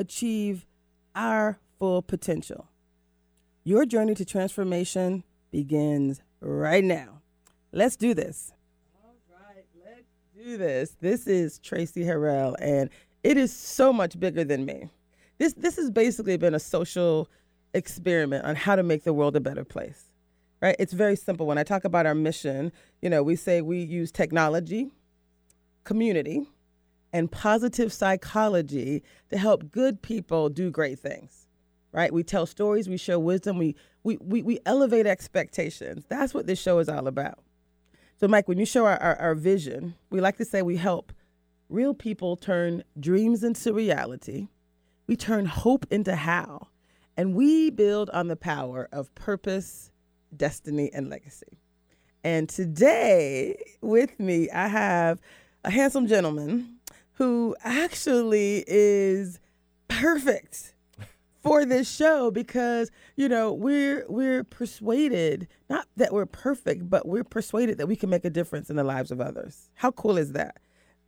[0.00, 0.66] achieve
[1.14, 2.66] our full potential.
[3.64, 7.20] Your journey to transformation begins right now.
[7.72, 8.52] Let's do this.
[9.04, 10.96] All right, let's do this.
[11.00, 12.88] This is Traci Harrell, and
[13.22, 14.88] it is so much bigger than me.
[15.38, 17.28] This this has basically been a social
[17.74, 20.04] experiment on how to make the world a better place.
[20.62, 20.76] Right?
[20.78, 21.46] It's very simple.
[21.46, 24.92] When I talk about our mission, you know, we say we use technology,
[25.84, 26.46] community,
[27.12, 31.46] and positive psychology to help good people do great things.
[31.92, 32.12] Right?
[32.12, 33.74] We tell stories, we show wisdom, we
[34.04, 36.04] we we, we elevate expectations.
[36.08, 37.40] That's what this show is all about.
[38.20, 41.12] So, Mike, when you show our, our, our vision, we like to say we help
[41.70, 44.48] real people turn dreams into reality.
[45.06, 46.68] We turn hope into how.
[47.16, 49.90] And we build on the power of purpose,
[50.36, 51.58] destiny, and legacy.
[52.22, 55.20] And today, with me, I have
[55.64, 56.79] a handsome gentleman
[57.20, 59.38] who actually is
[59.88, 60.74] perfect
[61.42, 67.22] for this show because you know we're we're persuaded not that we're perfect but we're
[67.22, 69.68] persuaded that we can make a difference in the lives of others.
[69.74, 70.56] How cool is that?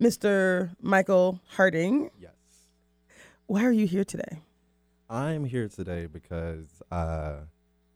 [0.03, 2.11] Mr michael harding.
[2.21, 2.33] Yes.
[3.47, 4.41] why are you here today?
[5.09, 7.37] I'm here today because uh,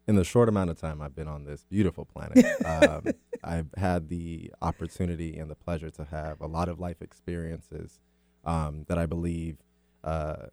[0.09, 3.07] in the short amount of time I've been on this beautiful planet, um,
[3.45, 8.01] I've had the opportunity and the pleasure to have a lot of life experiences
[8.45, 9.57] um, that I believe
[10.05, 10.47] uh,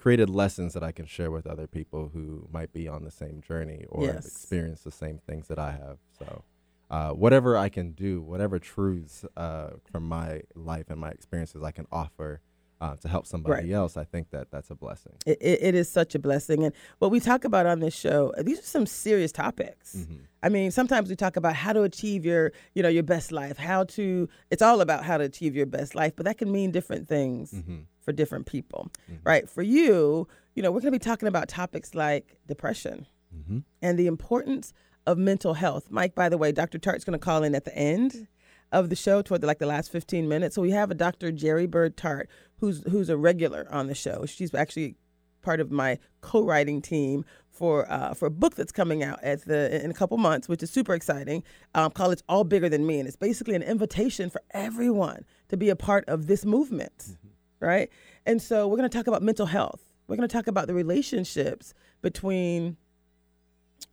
[0.00, 3.42] created lessons that I can share with other people who might be on the same
[3.42, 5.98] journey or have experienced the same things that I have.
[6.18, 6.44] So,
[6.90, 11.70] uh, whatever I can do, whatever truths uh, from my life and my experiences I
[11.70, 12.40] can offer
[12.80, 15.12] uh, to help somebody else, I think that that's a blessing.
[15.26, 18.58] it, it, is such a blessing and what we talk about on this show these
[18.58, 20.20] are some serious topics Mhm.
[20.42, 23.58] I mean, sometimes we talk about how to achieve your, you know, your best life,
[23.58, 26.70] how to it's all about how to achieve your best life, but that can mean
[26.70, 27.84] different things Mhm.
[28.00, 28.90] for different people.
[29.10, 29.18] Mhm.
[29.22, 29.48] Right?
[29.50, 33.58] For you, you know, we're going to be talking about topics like depression Mm-hmm.
[33.82, 34.72] and the importance
[35.06, 35.88] of mental health.
[35.90, 36.78] Mike, by the way, Dr.
[36.78, 38.26] Tart's going to call in at the end
[38.72, 40.54] of the show toward the, like the last 15 minutes.
[40.54, 41.32] So we have a Dr.
[41.32, 44.26] Jerry Bird Tart who's who's a regular on the show.
[44.26, 44.96] She's actually
[45.42, 49.82] part of my co-writing team for uh, for a book that's coming out at the
[49.82, 51.42] in a couple months, which is super exciting.
[51.74, 55.56] Um, called "It's All Bigger Than Me," and it's basically an invitation for everyone to
[55.56, 57.16] be a part of this movement,
[57.58, 57.90] right?
[58.26, 59.82] And so we're going to talk about mental health.
[60.06, 62.76] We're going to talk about the relationships between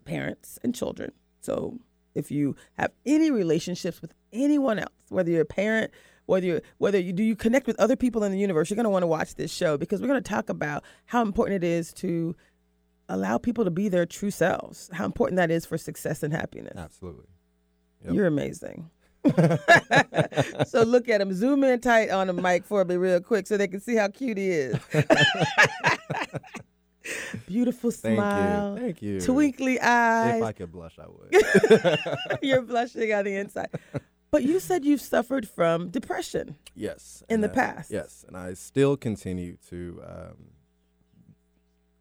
[0.06, 1.12] parents and children.
[1.42, 1.80] So
[2.18, 5.92] if you have any relationships with anyone else, whether you're a parent,
[6.26, 8.86] whether you whether you do you connect with other people in the universe, you're going
[8.86, 11.68] to want to watch this show because we're going to talk about how important it
[11.68, 12.36] is to
[13.08, 14.90] allow people to be their true selves.
[14.92, 16.76] How important that is for success and happiness.
[16.76, 17.28] Absolutely.
[18.04, 18.14] Yep.
[18.14, 18.90] You're amazing.
[20.68, 21.34] so look at him.
[21.34, 24.08] Zoom in tight on the mic for me real quick so they can see how
[24.08, 24.78] cute he is.
[27.48, 28.76] Beautiful Thank smile.
[28.76, 28.84] you.
[28.84, 29.20] Thank you.
[29.22, 30.38] Twinkly eyes.
[30.38, 32.40] If I could blush, I would.
[32.44, 33.70] You're blushing on the inside.
[34.30, 36.58] But you said you've suffered from depression.
[36.76, 37.24] yes.
[37.30, 37.90] In the that- past.
[37.92, 40.36] Yes, and I still continue to um,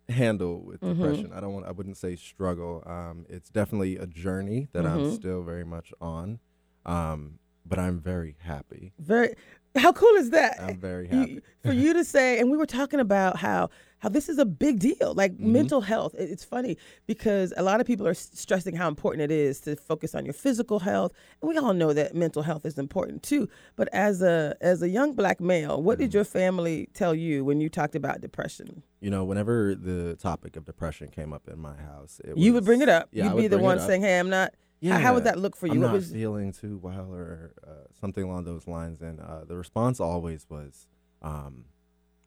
[0.09, 0.97] handle with Mhm.
[0.99, 1.33] depression.
[1.33, 1.67] I don't want.
[1.67, 2.83] I wouldn't say struggle.
[2.85, 5.15] Um, it's definitely a journey that I'm Mhm.
[5.15, 6.41] still very much on.
[6.85, 8.93] Um, but I'm very happy.
[8.99, 9.35] Very
[9.77, 10.59] how cool is that?
[10.61, 11.41] I'm very You- happy.
[11.63, 13.69] for you to say and we were talking about how
[14.07, 15.41] how this is a big deal like Mhm.
[15.59, 16.15] mental health.
[16.17, 16.77] It's funny
[17.09, 20.33] because a lot of people are stressing how important it is to focus on your
[20.33, 21.13] physical health.
[21.43, 24.89] And we all know that mental health is important too but as a as a
[24.89, 26.15] young black male what did Mhm.
[26.15, 28.83] your family tell you when you talked about depression?
[29.01, 32.65] You know, whenever the topic of depression came up in my house, it you would
[32.65, 33.09] bring it up.
[33.11, 35.67] Yeah, you'd be the one saying hey i'm not Yeah, how would that look for
[35.67, 35.73] you?
[35.73, 37.71] I'm what not was feeling too well or uh,
[38.01, 39.01] something along those lines.
[39.03, 40.87] And uh, the response always was,
[41.23, 41.65] um,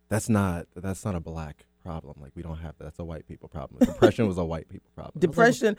[0.10, 2.16] "That's not that's not a black problem.
[2.22, 2.84] Like we don't have that.
[2.84, 3.80] That's a white people problem.
[3.86, 5.14] Depression was a white people problem.
[5.16, 5.78] I like, depression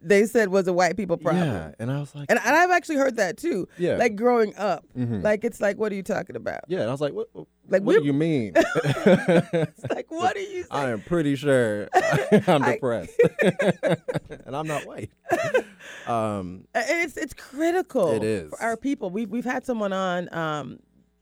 [0.00, 2.70] they said was a white people problem Yeah, and I was like, and, and i've
[2.70, 5.24] actually heard that too yeah, like growing up mhm.
[5.24, 6.80] like it's like what are you talking about yeah.
[6.80, 7.28] And I was like, what?
[7.32, 8.52] What, like what do you mean?
[8.56, 11.88] It's like, what are you I am pretty sure
[12.46, 13.18] I'm depressed,
[14.46, 15.10] and I'm not white.
[16.06, 18.50] Um, And it's it's critical It is.
[18.50, 19.10] for our people.
[19.10, 20.78] We've we've had someone on um,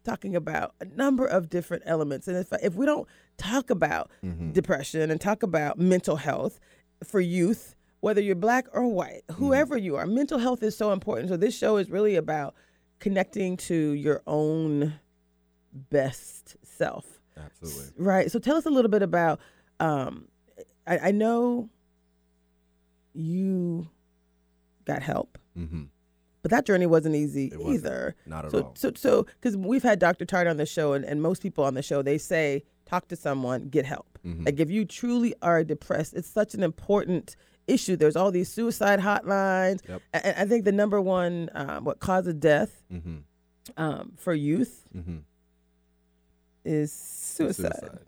[0.06, 2.26] talking about a number of different elements.
[2.28, 3.06] And if, if we don't
[3.36, 4.52] talk about Mhm.
[4.52, 6.58] depression and talk about mental health
[7.04, 11.28] for youth, whether you're black or white, whoever you are, mental health is so important.
[11.28, 12.54] So this show is really about
[13.00, 14.94] connecting to your own
[15.72, 17.20] best self.
[17.36, 17.92] Absolutely.
[17.98, 18.30] Right.
[18.30, 19.40] So tell us a little bit about.
[19.80, 20.28] Um,
[20.86, 21.68] I, I know
[23.12, 23.88] you
[24.84, 25.84] got help, hmm
[26.46, 27.74] but that journey wasn't easy wasn't.
[27.74, 28.14] either.
[28.24, 28.72] Not at So, all.
[28.76, 30.24] so, so, because we've had Dr.
[30.24, 33.16] Tart on the show, and, and most people on the show, they say, talk to
[33.16, 34.16] someone, get help.
[34.24, 34.46] Mhm.
[34.46, 37.34] Like, if you truly are depressed, it's such an important
[37.66, 37.96] issue.
[37.96, 39.80] There's all these suicide hotlines.
[39.88, 40.02] Yep.
[40.14, 43.16] And I think the number one, um, what cause of death hmm
[43.76, 45.16] um, for youth hmm
[46.64, 47.98] is suicide.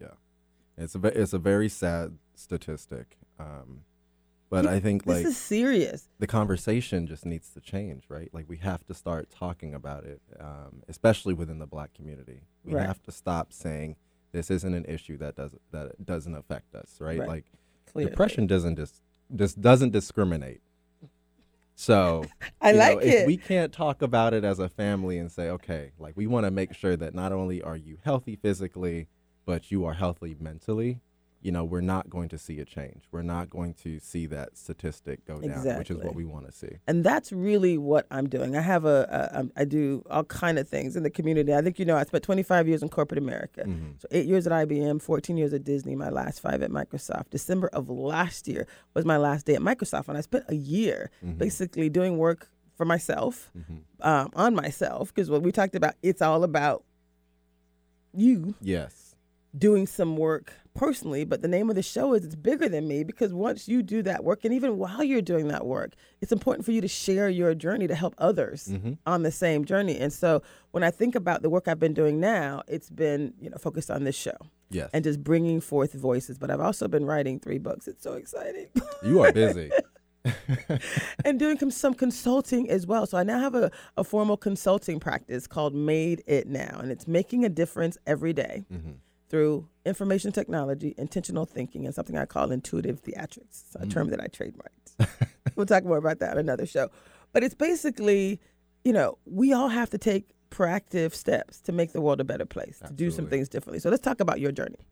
[0.00, 0.08] Yeah,
[0.76, 3.16] it's a ve- it's a very sad statistic.
[3.38, 3.84] Um,
[4.50, 6.08] but I think like This like is serious.
[6.18, 8.28] the conversation just needs to change, right?
[8.32, 12.42] Like we have to start talking about it, um, especially within the Black community.
[12.64, 12.86] We Right.
[12.86, 13.96] have to stop saying
[14.32, 17.18] this isn't an issue that does that doesn't affect us, right?
[17.18, 17.28] Right.
[17.28, 17.44] Like
[17.86, 18.10] Clearly.
[18.10, 19.00] depression doesn't dis-
[19.34, 20.60] just doesn't discriminate.
[21.74, 22.24] So
[22.60, 23.26] I you know, like if it.
[23.26, 26.50] we can't talk about it as a family and say, okay, like we want to
[26.50, 29.08] make sure that not only are you healthy physically,
[29.44, 31.00] but you are healthy mentally,
[31.46, 33.02] you know, we're not going to see a change.
[33.12, 36.52] We're not going to see that statistic go down, which is what we want to
[36.52, 36.72] see.
[36.88, 38.56] and that's really what I'm doing.
[38.56, 38.98] I have a,
[39.56, 41.54] a I do all kind of things in the community.
[41.54, 43.62] I think you know I spent 25 years in corporate America.
[43.64, 44.00] Mhm.
[44.02, 47.30] So eight years at IBM, 14 years at Disney, my last five at Microsoft.
[47.30, 51.10] December of last year was my last day at Microsoft, and I spent a year
[51.24, 51.38] Mhm.
[51.38, 53.78] basically doing work for myself, Mhm.
[54.00, 56.82] um, on myself, because what we talked about, it's all about
[58.12, 59.05] you Yes.
[59.56, 63.02] Doing some work personally, but the name of the show is it's bigger than me
[63.02, 66.64] because once you do that work, and even while you're doing that work, it's important
[66.66, 68.98] for you to share your journey to help others Mhm.
[69.06, 69.98] on the same journey.
[69.98, 70.42] And so
[70.72, 73.90] when I think about the work I've been doing now, it's been you know focused
[73.90, 74.36] on this show
[74.70, 74.90] Yes.
[74.92, 76.36] and just bringing forth voices.
[76.38, 77.88] But I've also been writing three books.
[77.88, 78.66] It's so exciting.
[79.02, 79.70] you are busy.
[81.24, 83.06] and doing some consulting as well.
[83.06, 87.06] So I now have a, a formal consulting practice called Made It Now, and it's
[87.06, 88.94] making a difference every day Mhm.
[89.28, 93.74] Through information technology, intentional thinking, and something I call intuitive theatrics.
[93.74, 93.90] A mm.
[93.90, 95.08] term that I trademarked.
[95.56, 96.90] we'll talk more about that on another show.
[97.32, 98.40] But it's basically,
[98.84, 102.46] you know, we all have to take proactive steps to make the world a better
[102.46, 103.80] place, to do some things differently.
[103.80, 104.86] So let's talk about your journey.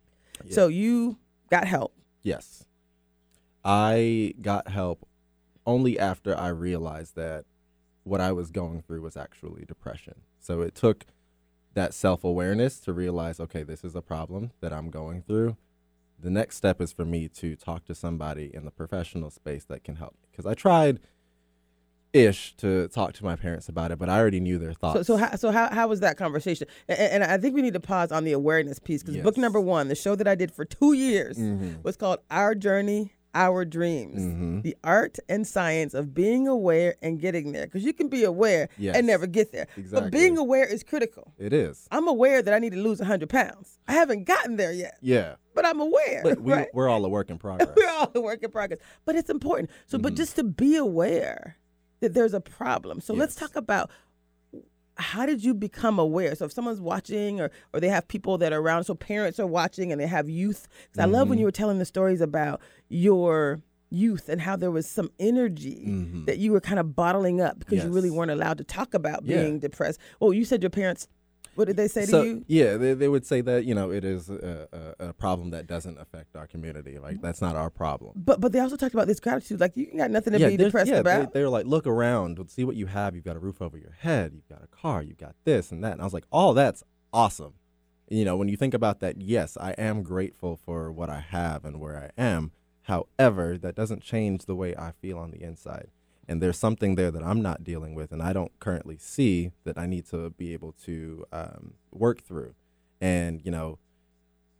[0.44, 0.52] Yeah.
[0.52, 1.18] So you
[1.50, 1.94] got help.
[2.22, 2.64] Yes.
[3.64, 5.06] I got help
[5.66, 7.44] only after I realized that
[8.02, 10.14] what I was going through was actually depression.
[10.38, 11.06] So it took
[11.74, 15.56] that self awareness to realize, okay, this is a problem that I'm going through.
[16.18, 19.84] The next step is for me to talk to somebody in the professional space that
[19.84, 20.14] can help.
[20.30, 21.00] Because I tried
[22.12, 24.98] ish to talk to my parents about it, but I already knew their thoughts.
[24.98, 26.68] So, so how, so how, how was that conversation?
[26.88, 29.60] And, and I think we need to pause on the awareness piece because book number
[29.60, 31.82] one, the show that I did for two years, Mhm.
[31.82, 34.20] was called Our Journey, Our Dreams.
[34.22, 34.62] Mhm.
[34.62, 37.66] The art and science of being aware and getting there.
[37.66, 38.96] Because you can be aware Yes.
[38.96, 39.66] and never get there.
[39.90, 41.32] But being aware is critical.
[41.38, 41.88] It is.
[41.90, 43.78] I'm aware that I need to lose 100 pounds.
[43.88, 45.34] I haven't gotten there yet, Yeah.
[45.54, 46.20] but I'm aware.
[46.22, 46.68] But we, right?
[46.72, 47.68] we're all a work in progress.
[47.76, 48.78] We're all a work in progress.
[49.04, 49.70] But it's important.
[49.86, 50.16] So, but Mhm.
[50.16, 51.56] just to be aware
[52.00, 53.00] that there's a problem.
[53.00, 53.90] So let's talk about
[54.96, 56.34] how did you become aware?
[56.34, 59.46] So if someone's watching or or they have people that are around, so parents are
[59.46, 60.68] watching and they have youth.
[60.92, 61.40] 'Cause I love when Mhm.
[61.40, 66.26] you were telling the stories about your youth and how there was some energy Mhm.
[66.26, 69.24] that you were kind of bottling up because you really weren't allowed to talk about
[69.24, 69.42] Yeah.
[69.42, 70.00] being depressed.
[70.20, 71.06] Well, you said your parents.
[71.56, 72.44] What did they say so, to you?
[72.46, 74.68] Yeah, they, they would say that you know it is a,
[74.98, 76.98] a, a problem that doesn't affect our community.
[76.98, 78.12] Like that's not our problem.
[78.16, 79.60] But but they also talked about this gratitude.
[79.60, 81.32] Like you got nothing to yeah, be depressed yeah, about.
[81.32, 83.14] They, they were like, look around, see what you have.
[83.14, 84.32] You've got a roof over your head.
[84.34, 85.02] You've got a car.
[85.02, 85.92] You've got this and that.
[85.92, 86.82] And I was like, oh, that's
[87.12, 87.54] awesome.
[88.08, 91.64] You know, when you think about that, yes, I am grateful for what I have
[91.64, 92.52] and where I am.
[92.82, 95.88] However, that doesn't change the way I feel on the inside.
[96.28, 99.78] And there's something there that I'm not dealing with, and I don't currently see that
[99.78, 102.54] I need to be able to um, work through.
[103.00, 103.78] And you know,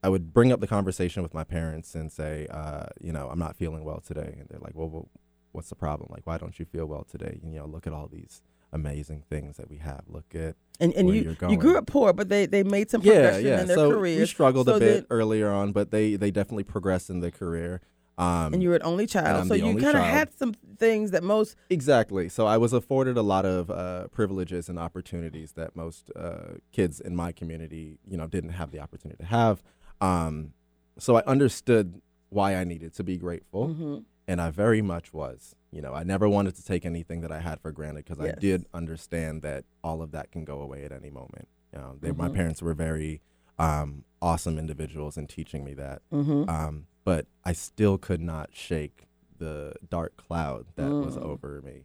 [0.03, 3.39] I would bring up the conversation with my parents and say, uh, you know, I'm
[3.39, 5.09] not feeling well today, and they're like, well, well,
[5.53, 6.11] what's the problem?
[6.11, 7.41] Like, why don't you feel well today?
[7.43, 8.43] You know, look at all these
[8.75, 10.03] amazing things that we have.
[10.09, 13.01] Look at and and where you you grew up poor, but they they made some
[13.03, 13.61] yeah, progression yeah.
[13.63, 14.21] in their so careers.
[14.21, 17.81] we struggled So a bit earlier on, but they they definitely progressed in their career.
[18.17, 21.23] Um, and you were an only child, so you kind of had some things that
[21.25, 22.29] most Exactly.
[22.29, 27.01] So I was afforded a lot of uh, privileges and opportunities that most uh, kids
[27.01, 29.63] in my community, you know, didn't have the opportunity to have.
[30.01, 30.53] Um,
[30.99, 34.05] so I understood why I needed to be grateful, Mhm.
[34.29, 35.57] and I very much was.
[35.73, 38.37] You know, I never wanted to take anything that I had for granted because Yes.
[38.37, 41.49] I did understand that all of that can go away at any moment.
[41.73, 42.35] You know, they, my Mhm.
[42.35, 43.21] parents were very
[43.59, 46.03] um, awesome individuals in teaching me that.
[46.13, 46.49] Mm-hmm.
[46.49, 49.07] Um, but I still could not shake
[49.39, 51.23] the dark cloud that was Mm.
[51.23, 51.85] over me.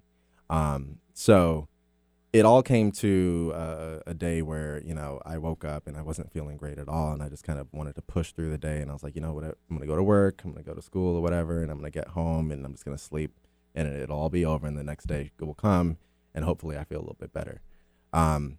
[0.50, 1.68] Um, so
[2.32, 6.02] it all came to uh, a day where you know I woke up and I
[6.04, 8.58] wasn't feeling great at all, and I just kind of wanted to push through the
[8.58, 8.82] day.
[8.82, 10.74] And I was like, you know what, I'm gonna go to work, I'm gonna go
[10.76, 13.32] to school or whatever, and I'm gonna get home and I'm just gonna sleep,
[13.76, 15.98] and it'll all be over, and the next day it will come,
[16.36, 17.62] and hopefully I feel a little bit better.
[18.14, 18.58] Um,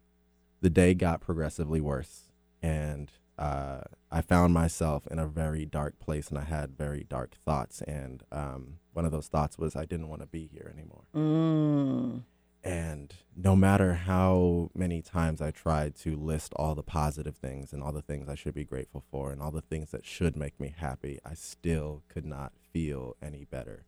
[0.60, 2.28] the day got progressively worse,
[2.60, 3.80] and uh,
[4.10, 7.80] I found myself in a very dark place, and I had very dark thoughts.
[7.82, 11.04] And um, one of those thoughts was I didn't want to be here anymore.
[11.14, 12.22] Mm.
[12.62, 17.82] And no matter how many times I tried to list all the positive things and
[17.82, 20.60] all the things I should be grateful for and all the things that should make
[20.60, 23.86] me happy, I still could not feel any better.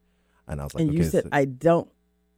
[0.48, 1.90] And I was like, and you okay, said so I don't.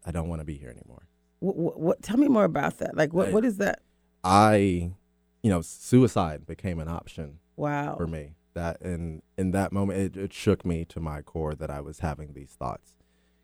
[0.04, 1.06] I don't want to be here anymore.
[1.38, 2.02] What, what, what?
[2.02, 2.96] Tell me more about that.
[2.96, 3.28] Like, what?
[3.28, 3.82] I- what is that?
[4.24, 4.92] I,
[5.44, 7.96] you know, suicide became an option Wow.
[7.96, 8.32] for me.
[8.54, 11.98] That in in that moment, it, it shook me to my core that I was
[11.98, 12.94] having these thoughts,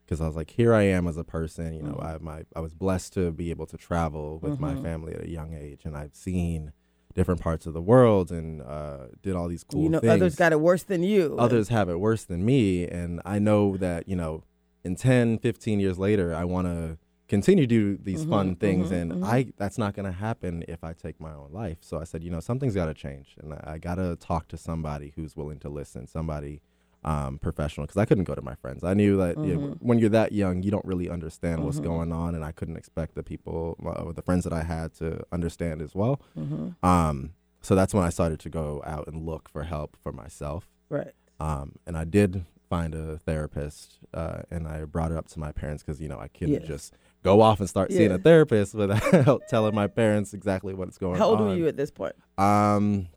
[0.04, 1.74] because I was like, here I am as a person.
[1.74, 2.04] You know, Mhm.
[2.04, 4.82] I my I was blessed to be able to travel with my Mhm.
[4.82, 6.72] family at a young age, and I've seen
[7.12, 10.12] different parts of the world and uh, did all these cool you know, things.
[10.12, 11.34] others got it worse than you.
[11.38, 14.44] others have it worse than me, and I know that you know,
[14.84, 16.98] in 10, 15 years later, I want to
[17.30, 19.24] continue to do these fun Mhm, things, mhm, and mhm.
[19.24, 21.78] I that's not going to happen if I take my own life.
[21.80, 24.48] So I said, you know, something's got to change, and I, I got to talk
[24.48, 26.60] to somebody who's willing to listen, somebody
[27.02, 28.84] um, professional, because I couldn't go to my friends.
[28.84, 29.76] I knew that you know, Mhm.
[29.80, 31.84] when you're that young, you don't really understand what's Mhm.
[31.84, 35.24] going on, and I couldn't expect the people, uh, the friends that I had, to
[35.32, 36.20] understand as well.
[36.34, 37.32] hmm Um,
[37.62, 40.68] so that's when I started to go out and look for help for myself.
[40.88, 41.12] Right.
[41.38, 45.52] Um, and I did find a therapist, uh, and I brought it up to my
[45.52, 46.66] parents because you know I couldn't Yes.
[46.74, 51.14] just go off and start seeing a therapist without telling my parents exactly what's going
[51.14, 51.18] on.
[51.18, 51.48] How old on.
[51.48, 52.14] were you at this point?
[52.38, 53.08] Um,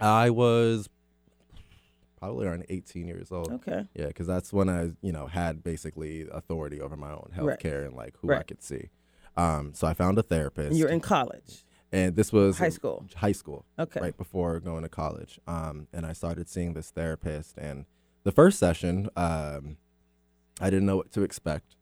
[0.00, 0.88] I was
[2.18, 3.52] probably around 18 years old.
[3.52, 3.86] Okay.
[3.94, 7.58] Yeah, because that's when I, you know, had basically authority over my own health Right.
[7.58, 8.88] care and like who I could see.
[9.36, 13.04] Um, so I found a therapist, And you're in college, and this was high school.
[13.16, 14.00] high school Okay.
[14.00, 15.38] right before going to college.
[15.46, 17.58] Um, and I started seeing this therapist.
[17.58, 17.84] And
[18.22, 19.76] the first session, um,
[20.60, 21.76] I didn't know what to expect.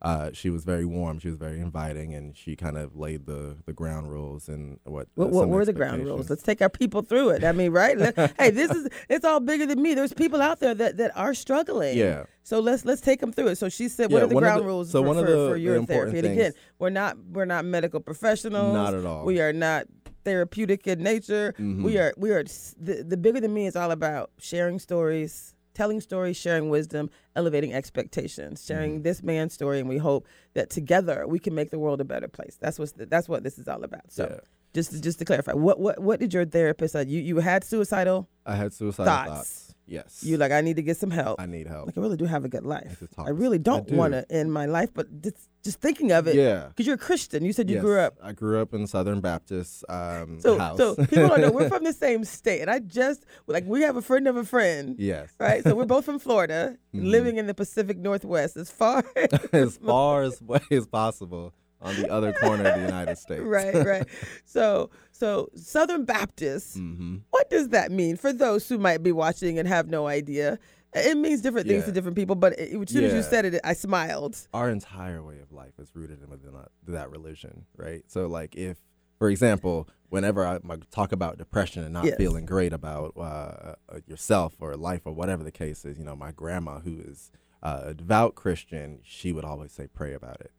[0.00, 1.18] Uh, she was very warm.
[1.18, 5.08] She was very inviting, and she kind of laid the, the ground rules and what.
[5.16, 6.30] What, uh, what were the ground rules?
[6.30, 7.42] Let's take our people through it.
[7.44, 7.98] I mean, right?
[8.38, 9.94] Hey, this is it's all bigger than me.
[9.94, 11.96] There's people out there that, that are struggling.
[11.98, 13.56] Yeah, So let's let's take them through it.
[13.58, 15.48] So she said, what Yeah, are the ground the- rules so for, one of the-
[15.48, 16.28] for the your important therapy?
[16.28, 18.74] And again, we're not we're not medical professionals.
[18.74, 19.24] not at all.
[19.24, 19.86] We are not
[20.24, 21.54] therapeutic in nature.
[21.58, 21.82] Mhm.
[21.82, 22.44] We are we are
[22.78, 27.04] the, the bigger than me is all about sharing stories, telling stories, sharing wisdom,
[27.40, 29.02] elevating expectations, sharing Mhm.
[29.04, 30.22] this man's story, and we hope
[30.54, 32.54] that together we can make the world a better place.
[32.60, 34.06] That's what that's what this is all about.
[34.18, 34.40] So Yeah.
[34.74, 37.04] just to, just to clarify, what what what did your therapist say?
[37.14, 39.30] You you had suicidal I had suicidal thoughts.
[39.30, 39.67] thoughts.
[39.88, 40.22] Yes.
[40.22, 41.40] You like I need to get some help.
[41.40, 41.86] I need help.
[41.86, 43.02] Like I really do have a good life.
[43.16, 43.96] talk I really don't do.
[43.96, 46.66] want to end my life, but just just thinking of it, yeah.
[46.68, 47.44] because you're a Christian.
[47.44, 47.84] You said you Yes.
[47.84, 48.14] grew up.
[48.22, 50.78] I grew up in Southern Baptist um, So house.
[50.78, 53.96] so people don't know we're from the same state, and I just like we have
[53.96, 55.32] a friend of a friend, yes.
[55.40, 55.62] right?
[55.64, 57.10] So we're both from Florida, Mhm.
[57.10, 59.04] living in the Pacific Northwest, as far
[59.52, 63.42] as far as way as possible on the other corner of the United States.
[63.42, 64.06] right, right.
[64.44, 66.76] So so Southern Baptist.
[66.76, 70.58] hmm What does that mean for those who might be watching and have no idea?
[70.94, 73.60] It means different things to different people, but it, as soon as you said it,
[73.62, 74.36] I smiled.
[74.54, 76.54] Our entire way of life is rooted in within
[76.86, 78.02] that, religion, right?
[78.06, 78.78] So, like, if,
[79.18, 80.58] for example, whenever I
[80.90, 82.16] talk about depression and not Yes.
[82.16, 83.74] feeling great about uh, uh,
[84.06, 87.30] yourself or life or whatever the case is, you know, my grandma, who is
[87.62, 90.52] uh, a devout Christian, she would always say, "Pray about it,"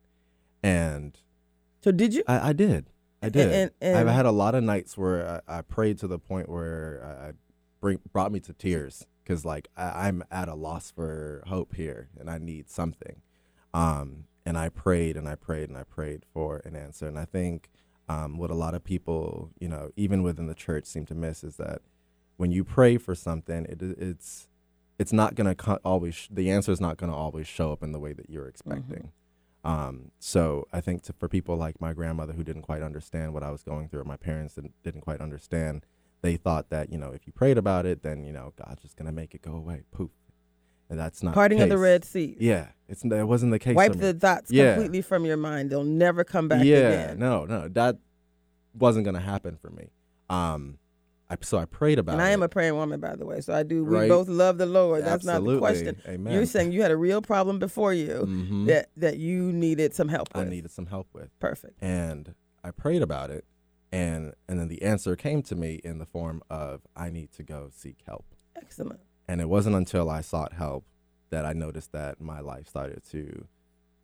[0.61, 1.17] and
[1.83, 2.23] So did you?
[2.27, 2.91] I, I did.
[3.21, 3.47] I did.
[3.53, 6.49] and- and- I've had a lot of nights where I, I prayed to the point
[6.49, 7.31] where I,
[7.81, 12.09] bring brought me to tears because like I, I'm at a loss for hope here
[12.19, 13.21] and I need something.
[13.73, 17.07] Um, and I prayed and I prayed and I prayed for an answer.
[17.07, 17.69] And I think
[18.07, 21.43] um, what a lot of people, you know, even within the church, seem to miss
[21.43, 21.81] is that
[22.37, 24.47] when you pray for something, it, it's
[24.97, 27.99] it's not gonna co- always the answer is not gonna always show up in the
[27.99, 29.11] way that you're expecting.
[29.63, 33.43] Um, so I think to, for people like my grandmother who didn't quite understand what
[33.43, 35.85] I was going through, or my parents didn't, didn't quite understand,
[36.21, 38.95] they thought that you know if you prayed about it, then you know God's just
[38.95, 40.11] gonna make it go away, poof,
[40.89, 41.77] and that's not Parting the of the.
[41.77, 42.37] Red Sea.
[42.39, 43.75] Yeah, it's that wasn't the case.
[43.75, 44.73] Wipe the thoughts Yeah.
[44.75, 45.69] completely from your mind.
[45.69, 47.19] They'll never come back yeah, again.
[47.19, 47.97] no, no, that
[48.73, 49.89] wasn't gonna happen for me.
[50.29, 50.77] Um,
[51.29, 52.25] I, so I prayed about And it.
[52.25, 53.39] I am a praying woman, by the way.
[53.41, 53.83] So I do.
[53.85, 54.09] We Right.
[54.09, 55.03] both love the Lord.
[55.05, 56.01] That's not the question.
[56.07, 56.33] Amen.
[56.33, 58.65] You're saying you had a real problem before you Mhm.
[58.67, 60.49] that that you needed some help I with.
[60.49, 61.29] needed some help with.
[61.39, 61.75] Perfect.
[61.83, 62.33] and
[62.63, 63.45] I prayed about it.
[63.91, 67.43] and and then the answer came to me in the form of I need to
[67.43, 68.25] go seek help.
[68.55, 68.99] Excellent.
[69.27, 70.85] And it wasn't until I sought help
[71.31, 73.47] that I noticed that my life started to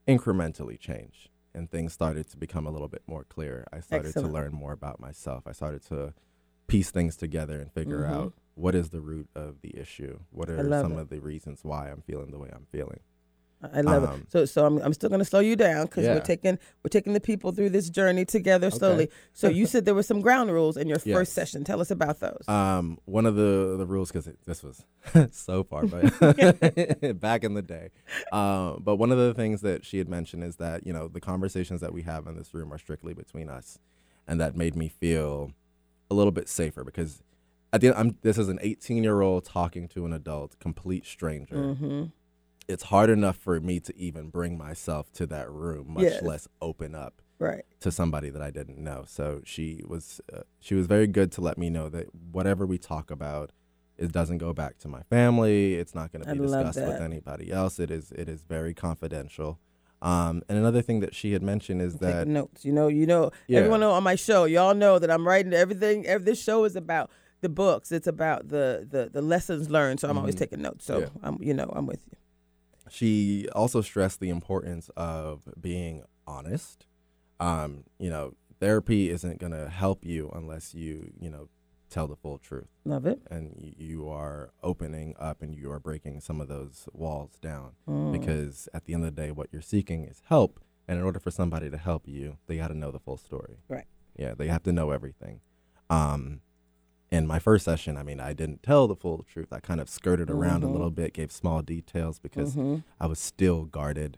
[0.08, 3.66] incrementally change and things started to become a little bit more clear.
[3.72, 4.28] I started Excellent.
[4.28, 5.44] to learn more about myself.
[5.48, 6.14] I started to
[6.68, 8.12] piece things together and figure Mhm.
[8.14, 10.20] out what is the root of the issue.
[10.32, 11.00] What are some it.
[11.00, 13.00] of the reasons why I'm feeling the way I'm feeling.
[13.74, 14.32] I love Um, it.
[14.32, 16.14] So, so I'm, I'm still going to slow you down because Yeah.
[16.14, 18.78] we're taking we're taking the people through this journey together Okay.
[18.78, 19.10] slowly.
[19.34, 21.16] So you said there were some ground rules in your Yes.
[21.16, 21.64] first session.
[21.64, 22.44] Tell us about those.
[22.48, 24.86] Um, one of the the rules because this was
[25.32, 26.20] so far, but
[27.20, 27.90] back in the day.
[28.32, 31.22] Um, but one of the things that she had mentioned is that you know the
[31.22, 33.80] conversations that we have in this room are strictly between us,
[34.28, 35.52] and that made me feel
[36.10, 37.22] a little bit safer because
[37.74, 41.06] at the end, I'm this is an 18 year old talking to an adult, complete
[41.06, 41.56] stranger.
[41.56, 42.04] mm-hmm.
[42.68, 46.24] It's hard enough for me to even bring myself to that room, much Yes.
[46.24, 47.64] less open up Right.
[47.82, 49.04] to somebody that I didn't know.
[49.08, 52.78] So she was uh, she was very good to let me know that whatever we
[52.80, 53.52] talk about,
[53.98, 55.76] it doesn't go back to my family.
[55.76, 57.80] It's not going to be discussed with anybody else.
[57.80, 59.60] It is it is very confidential.
[60.06, 62.64] Um, and another thing that she had mentioned is that notes.
[62.64, 63.60] You know, you know, Yeah.
[63.60, 66.06] everyone know on my show, y'all know that I'm writing everything.
[66.06, 67.10] Every, this show is about
[67.42, 67.92] the books.
[67.92, 70.00] It's about the the, the lessons learned.
[70.00, 70.40] So I'm always Mhm.
[70.40, 70.86] taking notes.
[70.86, 71.08] So Yeah.
[71.24, 72.18] I'm, you know, I'm with you.
[72.90, 76.86] she also stressed the importance of being honest.
[77.40, 81.50] Um, you know, therapy isn't going to help you unless you, you know,
[81.90, 82.68] tell the full truth.
[82.86, 83.22] Love it.
[83.30, 87.72] and y- you are opening up and you are breaking some of those walls down
[87.88, 88.12] Mm.
[88.12, 91.20] because at the end of the day what you're seeking is help and in order
[91.20, 93.86] for somebody to help you they got to know the full story Right.
[94.18, 95.40] yeah they have to know everything
[95.90, 96.42] um
[97.12, 99.90] in my first session i mean i didn't tell the full truth i kind of
[99.90, 100.70] skirted around Mhm.
[100.70, 102.84] a little bit gave small details because Mhm.
[103.00, 104.18] i was still guarded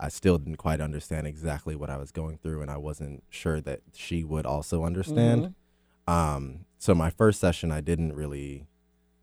[0.00, 3.60] i still didn't quite understand exactly what i was going through and i wasn't sure
[3.60, 5.54] that she would also understand
[6.08, 6.12] Mhm.
[6.12, 8.66] um, so my first session, I didn't really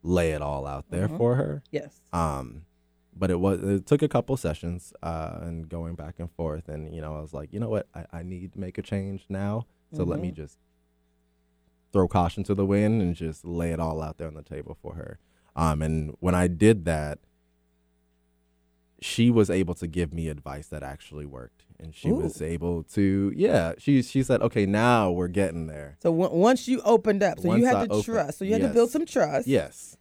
[0.04, 1.18] lay it all out there Mhm.
[1.18, 1.64] for her.
[1.72, 2.02] Yes.
[2.14, 2.66] Um,
[3.18, 6.94] but it was it took a couple sessions uh, and going back and forth, and
[6.94, 9.26] you know I was like, you know what, I, I need to make a change
[9.30, 9.66] now.
[9.94, 10.36] So let me Mhm.
[10.36, 10.58] just
[11.94, 14.78] throw caution to the wind and just lay it all out there on the table
[14.82, 15.18] for her.
[15.56, 17.20] Um, and when I did that,
[19.06, 23.32] she was able to give me advice that actually worked, and she was able to,
[23.36, 25.98] yeah, she she said, okay, now we're getting there.
[26.02, 28.38] So w- once you opened up, so Once you had I to opened- trust.
[28.40, 29.48] So you had to build some trust.
[29.48, 29.98] Yes,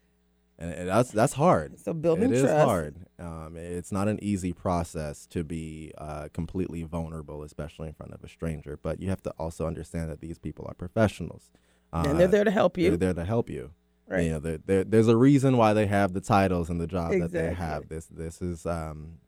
[0.59, 1.79] and, and that's that's hard.
[1.81, 2.65] So building It is trust.
[2.65, 2.95] hard.
[3.19, 8.25] Um, it's not an easy process to be uh, completely vulnerable, especially in front of
[8.25, 8.79] a stranger.
[8.87, 11.51] But you have to also understand that these people are professionals,
[11.93, 12.89] uh, and they're there to help you.
[12.91, 13.73] They're there to help you.
[14.07, 14.25] Right.
[14.25, 17.13] You know, they're, they're, there's a reason why they have the titles and the job
[17.13, 17.89] that they have.
[17.89, 19.19] This this is um,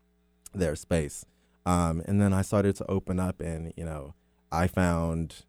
[0.53, 1.25] their space.
[1.65, 4.13] Um, and then I started to open up, and you know,
[4.51, 5.43] I found,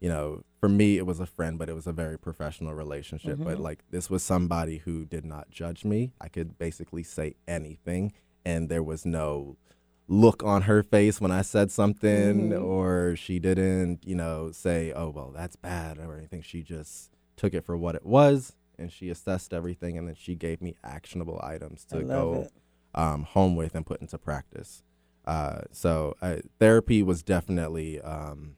[0.00, 3.38] you know, for me it was a friend, but it was a very professional relationship.
[3.42, 3.62] But Mhm.
[3.62, 6.12] like this was somebody who did not judge me.
[6.20, 8.12] I could basically say anything,
[8.44, 9.56] and there was no
[10.06, 12.62] look on her face when I said something, Mhm.
[12.62, 16.42] or she didn't, you know, say, "Oh, well, that's bad" or anything.
[16.42, 20.34] She just took it for what it was, and she assessed everything, and then she
[20.34, 22.48] gave me actionable items to go
[22.94, 24.82] um, home with and put into practice.
[25.26, 28.56] Uh, so uh, therapy was definitely um,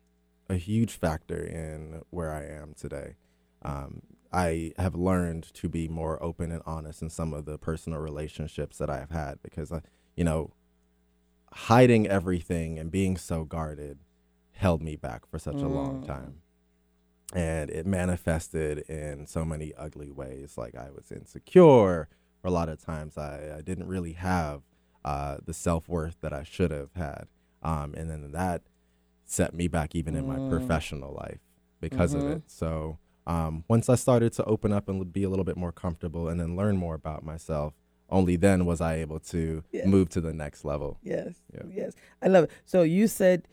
[0.49, 3.15] a huge factor in where I am today.
[3.63, 4.03] Um,
[4.33, 8.79] I have learned to be more open and honest in some of the personal relationships
[8.79, 9.81] that I have had because, uh,
[10.17, 10.53] you know,
[11.53, 13.99] hiding everything and being so guarded
[14.53, 16.07] held me back for such a long Mm.
[16.07, 16.43] time.
[17.35, 20.57] And it manifested in so many ugly ways.
[20.57, 22.09] Like I was insecure.
[22.41, 24.63] For a lot of times, I, I didn't really have
[25.05, 27.27] uh, the self worth that I should have had.
[27.63, 28.63] Um, and then that
[29.25, 30.49] set me back even in my Mm.
[30.49, 31.41] professional life
[31.81, 32.37] because of Mhm.
[32.37, 32.43] it.
[32.47, 36.29] So um, once I started to open up and be a little bit more comfortable
[36.29, 37.75] and then learn more about myself,
[38.09, 39.87] only then was I able to Yes.
[39.87, 40.99] move to the next level.
[41.03, 41.35] Yes.
[41.53, 41.63] Yeah.
[41.69, 41.95] Yes.
[42.23, 42.51] I love it.
[42.65, 43.49] So you said,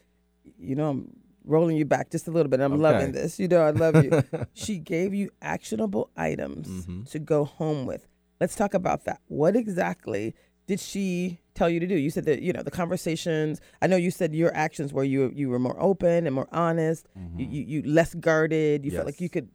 [0.59, 2.59] you know, I'm rolling you back just a little bit.
[2.59, 3.39] I'm loving this.
[3.39, 4.23] You know, I love you.
[4.53, 7.09] she gave you actionable items Mhm.
[7.11, 8.07] to go home with.
[8.39, 9.19] Let's talk about that.
[9.27, 10.35] What exactly
[10.67, 11.95] did she tell you to do?
[11.95, 13.59] You said that, you know, the conversations.
[13.81, 17.05] I know you said your actions were you you were more open and more honest.
[17.37, 18.85] You, you you less guarded.
[18.85, 19.49] You felt like you could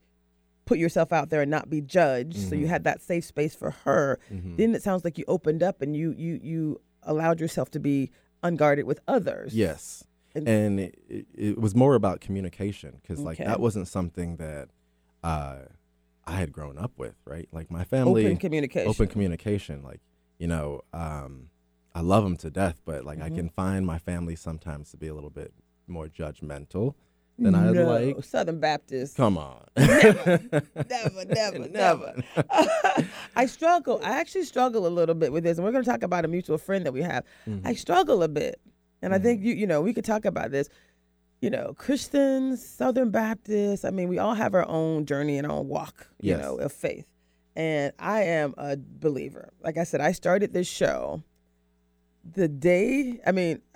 [0.66, 2.36] put yourself out there and not be judged.
[2.48, 2.68] So you Mhm.
[2.68, 4.18] had that safe space for her.
[4.30, 4.58] Mhm.
[4.58, 8.10] Then it sounds like you opened up and you you you allowed yourself to be
[8.42, 9.54] unguarded with others.
[9.54, 10.04] Yes.
[10.46, 13.44] And- And it, it, was more about communication because, like, Okay.
[13.48, 14.68] that wasn't something that
[15.22, 15.58] uh,
[16.26, 17.48] I had grown up with, right?
[17.52, 18.88] Like, my family, Open communication.
[18.88, 19.82] open communication.
[19.82, 20.00] Like,
[20.38, 21.50] you know, um,
[21.94, 23.34] I love them to death, but like, I Mhm.
[23.36, 25.52] can find my family sometimes to be a little bit
[25.86, 26.94] more judgmental
[27.40, 29.16] I was No, like, Southern Baptist.
[29.16, 29.62] come on.
[29.76, 32.14] never, never, never.
[33.36, 34.00] I struggle.
[34.02, 36.28] I actually struggle a little bit with this, and we're going to talk about a
[36.28, 37.24] mutual friend that we have.
[37.48, 37.66] Mm-hmm.
[37.66, 38.60] I struggle a bit,
[39.02, 40.68] and I think you, you know, we could talk about this.
[41.40, 43.84] You know, Christians, Southern Baptists.
[43.84, 46.08] I mean, we all have our own journey and our own walk.
[46.20, 46.40] You Yes.
[46.42, 47.06] know, of faith.
[47.54, 49.52] And I am a believer.
[49.62, 51.22] Like I said, I started this show
[52.34, 53.20] the day.
[53.26, 53.62] I mean.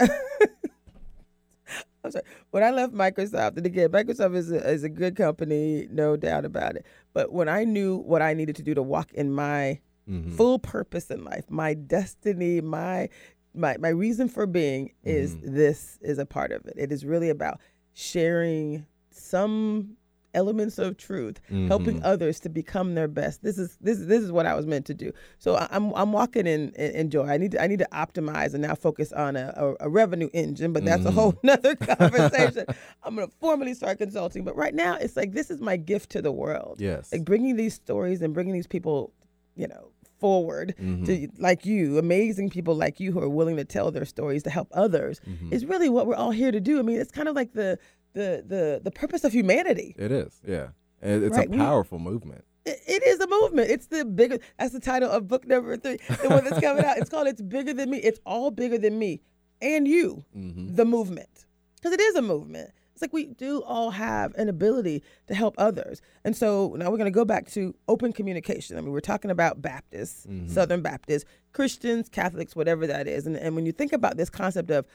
[2.04, 2.24] I'm sorry.
[2.50, 6.44] When I left Microsoft, and again, Microsoft is a, is a good company, no doubt
[6.44, 6.84] about it.
[7.12, 9.78] But when I knew what I needed to do to walk in my
[10.10, 10.32] Mhm.
[10.32, 13.08] full purpose in life, my destiny, my
[13.54, 15.54] my my reason for being is mm-hmm.
[15.54, 16.74] this is a part of it.
[16.76, 17.60] It is really about
[17.92, 19.96] sharing some
[20.34, 22.06] elements of truth, helping mm-hmm.
[22.06, 23.42] others to become their best.
[23.42, 25.12] This is this this is what I was meant to do.
[25.38, 27.26] So I'm I'm walking in in, in joy.
[27.26, 30.30] I need to I need to optimize and now focus on a, a, a revenue
[30.32, 31.46] engine, but that's a whole mm-hmm.
[31.46, 32.66] nother conversation.
[33.02, 36.22] I'm gonna formally start consulting, but right now it's like this is my gift to
[36.22, 36.76] the world.
[36.80, 37.12] Yes.
[37.12, 39.12] like bringing these stories and bringing these people,
[39.56, 39.90] you know,
[40.22, 41.04] forward Mm-hmm.
[41.04, 44.50] to like you, amazing people like you who are willing to tell their stories to
[44.58, 45.52] help others Mm-hmm.
[45.54, 46.78] is really what we're all here to do.
[46.78, 47.70] I mean, it's kind of like the
[48.14, 49.94] the the the purpose of humanity.
[49.98, 50.68] It is, yeah.
[51.02, 52.44] And It's Right, a we- powerful movement.
[52.64, 53.66] It, it is a movement.
[53.74, 54.38] It's the bigger.
[54.58, 56.96] That's the title of book number three, the one that's coming out.
[56.98, 59.12] It's called "It's Bigger Than Me." It's all bigger than me
[59.60, 60.74] and you, Mm-hmm.
[60.78, 61.34] the movement,
[61.76, 62.70] because it is a movement.
[63.02, 66.98] It's like we do all have an ability to help others, and so now we're
[66.98, 68.78] going to go back to open communication.
[68.78, 70.46] I mean, we're talking about Baptists, mm-hmm.
[70.46, 74.70] Southern Baptists, Christians, Catholics, whatever that is, and and when you think about this concept
[74.70, 74.86] of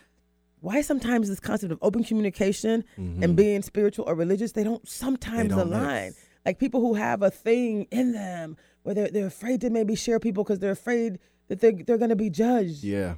[0.61, 3.21] why sometimes this concept of open communication mm-hmm.
[3.21, 6.25] and being spiritual or religious they don't sometimes don't align mix.
[6.45, 10.19] like people who have a thing in them where they're, they're afraid to maybe share
[10.19, 13.15] people because they're afraid that they're, they're going to be judged Yeah.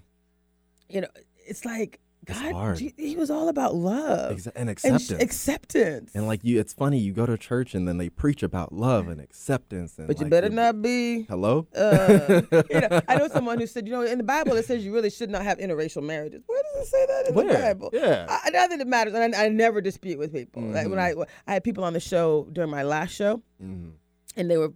[0.89, 1.07] you know
[1.47, 1.99] it's like
[2.29, 2.79] It's god hard.
[2.79, 5.21] He was all about love Exa- and and sh- acceptance.
[5.23, 6.97] acceptance And like you, it's funny.
[6.99, 9.97] You go to church and then they preach about love and acceptance.
[9.97, 11.67] And but you like, better you're- not be Hello.
[11.75, 14.85] uh, you know, I know someone who said, you know, in the Bible it says
[14.85, 16.43] you really should not have interracial marriages.
[16.45, 17.89] Where does it say that in the Bible?
[17.93, 18.25] Yeah.
[18.29, 20.61] I, I not that it matters, and I, I never dispute with people.
[20.63, 21.13] Like when I
[21.47, 23.91] I had people on the show during my last show, Mhm.
[24.37, 24.73] and they were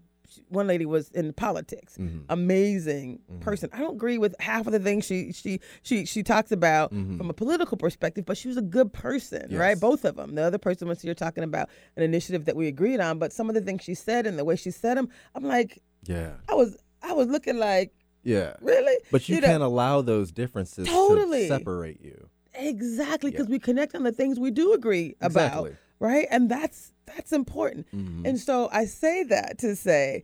[0.50, 2.24] one lady was in politics, Mhm.
[2.30, 3.70] amazing person.
[3.74, 7.30] I don't agree with half of the things she she she she talks about from
[7.30, 9.80] a political perspective, but she was a good person, right?
[9.80, 10.36] Both of them.
[10.36, 13.50] The other person was here talking about an initiative that we agreed on, but some
[13.50, 16.34] of the things she said and the way she said them, I'm like, Yeah.
[16.50, 17.94] I was I was looking like,
[18.24, 18.54] Yeah.
[18.62, 18.98] really?
[19.12, 21.44] But you, know, can't allow those differences Totally.
[21.44, 22.30] to separate you.
[22.56, 23.38] Exactly, Yeah.
[23.40, 25.76] because we connect on the things we do agree about, Exactly.
[26.04, 26.28] Right?
[26.30, 27.88] And that's that's important.
[27.92, 28.28] Mhm.
[28.28, 30.24] And so I say that to say,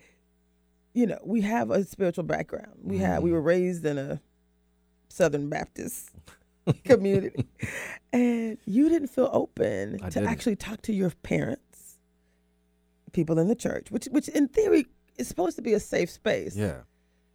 [0.94, 2.74] you know, we have a spiritual background.
[2.84, 3.24] We have Mm-hmm.
[3.24, 4.22] we were raised in a
[5.08, 6.12] Southern Baptist
[6.84, 7.46] community,
[8.14, 10.30] and you didn't feel open I to didn't.
[10.30, 11.98] actually talk to your parents,
[13.12, 14.86] people in the church, which which in theory
[15.18, 16.56] is supposed to be a safe space.
[16.56, 16.82] Yeah.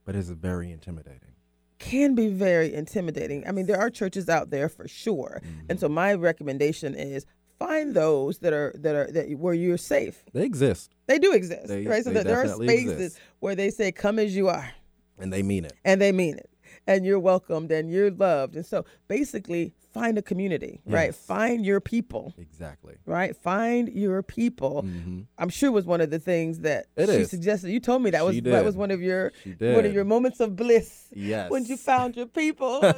[0.04, 1.32] But it's very intimidating.
[1.78, 3.46] can be very intimidating.
[3.48, 5.66] I mean, there are churches out there for sure, Mm-hmm.
[5.70, 7.26] and so my recommendation is
[7.58, 10.24] find those that are that are that where you're safe.
[10.32, 12.04] They exist They do exist, They- right?
[12.04, 13.18] So that there are spaces exist.
[13.40, 14.70] where they say, "Come as you are,"
[15.18, 15.72] and they mean it.
[15.84, 16.50] and they mean it,
[16.86, 18.56] and you're welcomed and you're loved.
[18.56, 21.14] And so, basically, find a community, right?
[21.14, 22.34] Find your people.
[22.38, 22.94] Exactly.
[23.06, 24.82] Right, find your people.
[24.82, 27.30] hmm I'm sure was one of the things that It she is.
[27.30, 27.70] suggested.
[27.70, 30.40] You told me that was She that was one of your one of your moments
[30.40, 31.50] of bliss Yes.
[31.50, 32.80] when you found your people.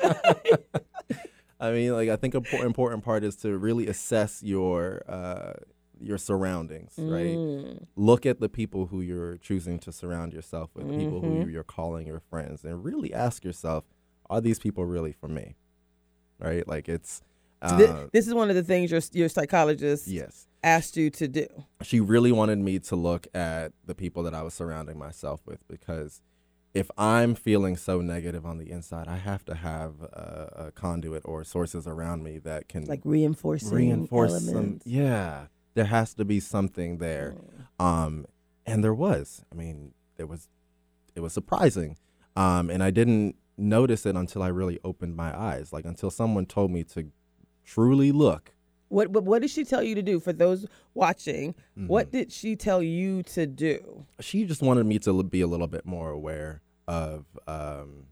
[1.59, 5.55] I mean, like I think important part is to really assess your uh,
[6.01, 7.37] your surroundings, right?
[7.37, 7.87] Mm.
[7.97, 11.43] Look at the people who you're choosing to surround yourself with, the people Mm-hmm.
[11.43, 13.85] who you're calling your friends, and really ask yourself,
[14.29, 15.57] are these people really for me?
[16.39, 16.67] Right?
[16.69, 17.23] Like it's.
[17.63, 20.47] Uh, this is one of the things your your psychologist yes.
[20.63, 21.47] asked you to do.
[21.83, 25.67] she really wanted me to look at the people that I was surrounding myself with
[25.67, 26.21] because
[26.77, 31.23] if I'm feeling so negative on the inside, I have to have a, a conduit
[31.25, 34.55] or sources around me that can Like reinforcing reinforce some.
[34.55, 34.87] elements.
[34.87, 37.35] Yeah, there has to be something there,
[37.81, 38.27] um,
[38.67, 39.43] and there was.
[39.51, 40.51] I mean, it was,
[41.15, 41.97] it was surprising,
[42.37, 46.45] um, and I didn't notice it until I really opened my eyes, like until someone
[46.45, 47.11] told me to
[47.65, 48.53] truly look.
[48.89, 51.55] What, what what did she tell you to do for those watching?
[51.55, 51.87] Mm-hmm.
[51.89, 54.05] What did she tell you to do?
[54.21, 58.05] she just wanted me to be a little bit more aware of um,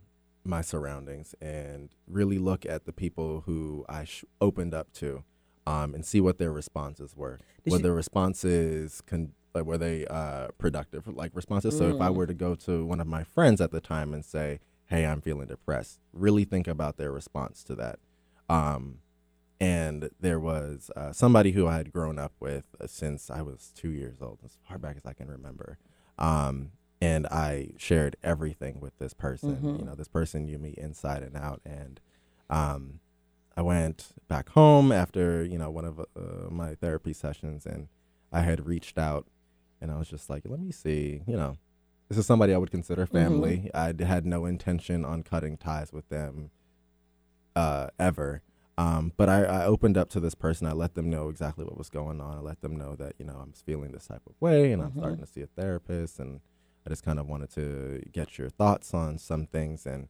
[0.45, 5.25] my surroundings and really look at the people who I sh- opened up to
[5.67, 7.39] um, and see what their responses were.
[7.65, 11.79] Did were she- their responses con- like were they uh, productive like responses?
[11.79, 12.15] So if I Mm.
[12.17, 15.21] were to go to one of my friends at the time and say, "Hey, I'm
[15.21, 17.99] feeling depressed," really think about their response to that.
[18.49, 18.99] Um,
[19.61, 23.73] and there was uh, somebody who I had grown up with uh, since I was
[23.75, 25.79] two years old, as far back as I can remember.
[26.19, 29.57] Um, and I shared everything with this person.
[29.57, 29.79] Mhm.
[29.81, 31.61] You know, this person knew me inside and out.
[31.65, 32.01] And
[32.51, 33.01] um,
[33.57, 37.89] I went back home after you know one of uh, my therapy sessions, and
[38.33, 39.27] I had reached out,
[39.81, 41.57] and I was just like, let me see, you know,
[42.09, 43.71] this is somebody I would consider family.
[43.75, 46.51] I had no intention on cutting ties with them
[47.57, 48.43] uh, ever.
[48.77, 50.67] Um, but I, I opened up to this person.
[50.67, 52.37] I let them know exactly what was going on.
[52.37, 54.91] I let them know that you know I'm feeling this type of way, and I'm
[54.91, 54.99] Mhm.
[54.99, 56.41] starting to see a therapist, and
[56.87, 59.87] I just kind of wanted to get your thoughts on some things.
[59.87, 60.09] And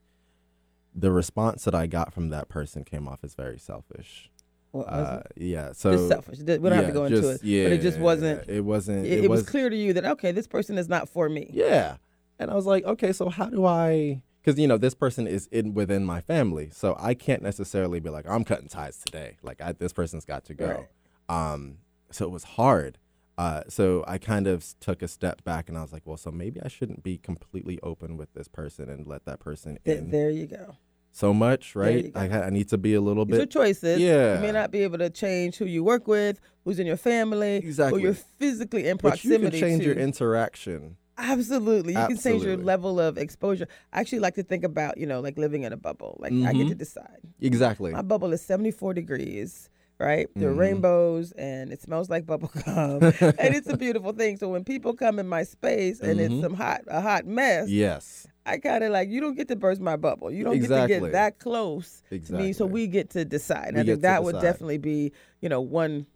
[0.95, 4.31] the response that I got from that person came off as very selfish.
[4.73, 6.39] Well, Uh, yeah, so just selfish.
[6.41, 8.49] We don't have to go into just- it, but it just wasn't.
[8.49, 9.07] It wasn't.
[9.07, 11.49] It, it was clear to you that okay, this person is not for me.
[11.53, 11.97] Yeah.
[12.41, 14.21] And I was like, okay, so how do I?
[14.43, 18.11] Because you know, this person is in within my family, so I can't necessarily be
[18.11, 19.37] like, I'm cutting ties today.
[19.43, 20.87] Like, I, this person's got to go.
[21.31, 21.53] Right.
[21.53, 21.79] Um,
[22.11, 22.99] so it was hard.
[23.37, 26.31] Uh, so I kind of took a step back, and I was like, well, so
[26.31, 30.11] maybe I shouldn't be completely open with this person and let that person Th- in
[30.11, 30.77] there you go.
[31.11, 32.13] so much, right?
[32.15, 33.51] I, ha- I need to be a little These bit.
[33.51, 33.99] choices.
[34.01, 34.37] Yeah.
[34.37, 37.57] You may not be able to change who you work with, who's in your family,
[37.57, 38.01] Exactly.
[38.01, 39.87] who you're physically in proximity But you can change to.
[39.89, 40.97] your interaction.
[41.19, 41.93] Absolutely.
[41.95, 43.69] You can change your level of exposure.
[43.93, 46.17] I actually like to think about, you know, like living in a bubble.
[46.21, 47.19] Like I get to decide.
[47.41, 47.93] Exactly.
[47.93, 49.71] My bubble is 74 degrees,
[50.05, 50.29] right?
[50.37, 50.59] There are Mhm.
[50.59, 53.03] rainbows and it smells like bubble gum.
[53.21, 54.37] and it's a beautiful thing.
[54.37, 56.41] So when people come in my space and it's Mhm.
[56.43, 58.27] some hot a hot mess, yes.
[58.47, 60.31] I kind of like you don't get to burst my bubble.
[60.31, 62.53] You don't get to get that close to me.
[62.53, 63.69] So we get to decide.
[63.69, 66.07] And We I think that would definitely be, you know, one,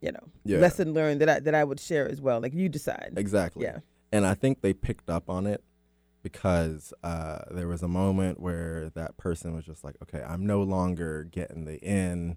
[0.00, 0.58] you know, Yeah.
[0.58, 2.40] lesson learned that I that I would share as well.
[2.40, 3.12] Like you decide.
[3.16, 3.64] Exactly.
[3.64, 3.78] Yeah.
[4.12, 5.62] And I think they picked up on it
[6.22, 10.62] because uh, there was a moment where that person was just like, okay, I'm no
[10.62, 12.36] longer getting the in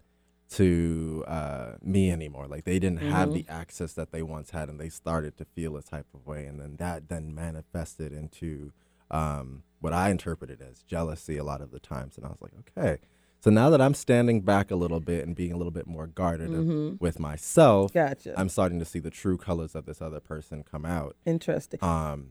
[0.52, 2.48] to uh, me anymore.
[2.48, 3.34] Like they didn't have Mhm.
[3.34, 6.46] the access that they once had, and they started to feel a type of way,
[6.46, 8.72] and then that then manifested into
[9.12, 12.18] um, what I interpreted as jealousy a lot of the times.
[12.18, 12.98] And I was like, okay,
[13.42, 16.08] so now that I'm standing back a little bit and being a little bit more
[16.08, 17.00] guarded Mhm.
[17.00, 18.34] with myself, Gotcha.
[18.40, 21.16] I'm starting to see the true colors of this other person come out.
[21.26, 21.84] Interesting.
[21.84, 22.30] Um,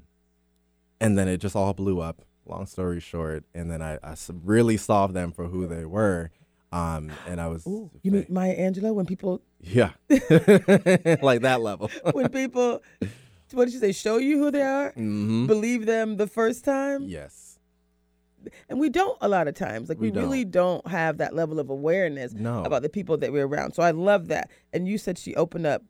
[1.01, 2.23] and then it just all blew up.
[2.47, 6.31] Long story short, and then I, I, really saw them for who they were.
[6.73, 8.95] Um, and I was, Ooh, you mean Maya Angelou?
[8.95, 11.91] When people, yeah, like that level.
[12.13, 12.83] when people,
[13.53, 13.93] what did you say?
[13.93, 17.59] Show you who they are, hmm believe them the first time, Yes.
[18.71, 19.89] and we don't a lot of times.
[19.91, 22.65] Like we, We really don't have that level of awareness No.
[22.65, 23.73] about the people that we're around.
[23.75, 24.51] So I love that.
[24.73, 25.83] And you said she opened up.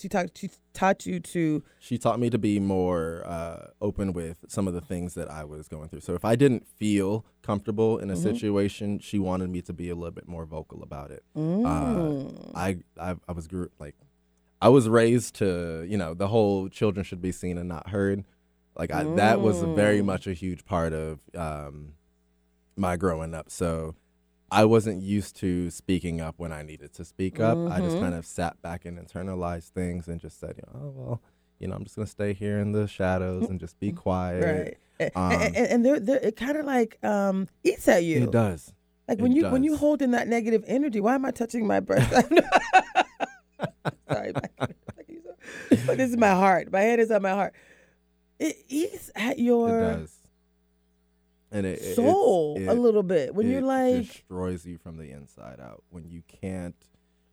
[0.00, 0.38] She talked.
[0.38, 1.62] She taught you to.
[1.80, 5.42] she taught me to be more uh, open with some of the things that I
[5.44, 6.00] was going through.
[6.00, 8.22] So if I didn't feel comfortable in a Mhm.
[8.22, 11.24] situation, she wanted me to be a little bit more vocal about it.
[11.36, 12.52] Mm.
[12.54, 13.96] I, I I was grew like
[14.62, 18.24] I was raised to you know the whole children should be seen and not heard.
[18.76, 20.04] Like I, that was very Mm.
[20.04, 21.94] much a huge part of um,
[22.76, 23.50] my growing up.
[23.50, 23.96] So
[24.50, 27.58] I wasn't used to speaking up when I needed to speak up.
[27.70, 28.00] I just Mhm.
[28.00, 31.22] kind of sat back and internalized things and just said, you know, oh well,
[31.58, 34.78] you know, I'm just gonna stay here in the shadows and just be quiet.
[35.00, 35.12] right.
[35.14, 38.24] Um, and, and they're, they're, it kind of like um, eats at you.
[38.24, 38.72] It does.
[39.06, 41.66] Like when It you when you hold in that negative energy, why am I touching
[41.66, 42.10] my breast?
[44.10, 44.40] Sorry, my-
[45.86, 46.70] but this is my heart.
[46.72, 47.54] My head is on my heart.
[48.38, 50.14] It eats at It your does.
[51.50, 55.10] And it, it- it's- soul a little bit when you're like, destroys you from the
[55.10, 56.76] inside out when you can't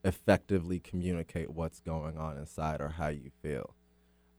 [0.03, 3.75] effectively communicate what's going on inside or how you feel.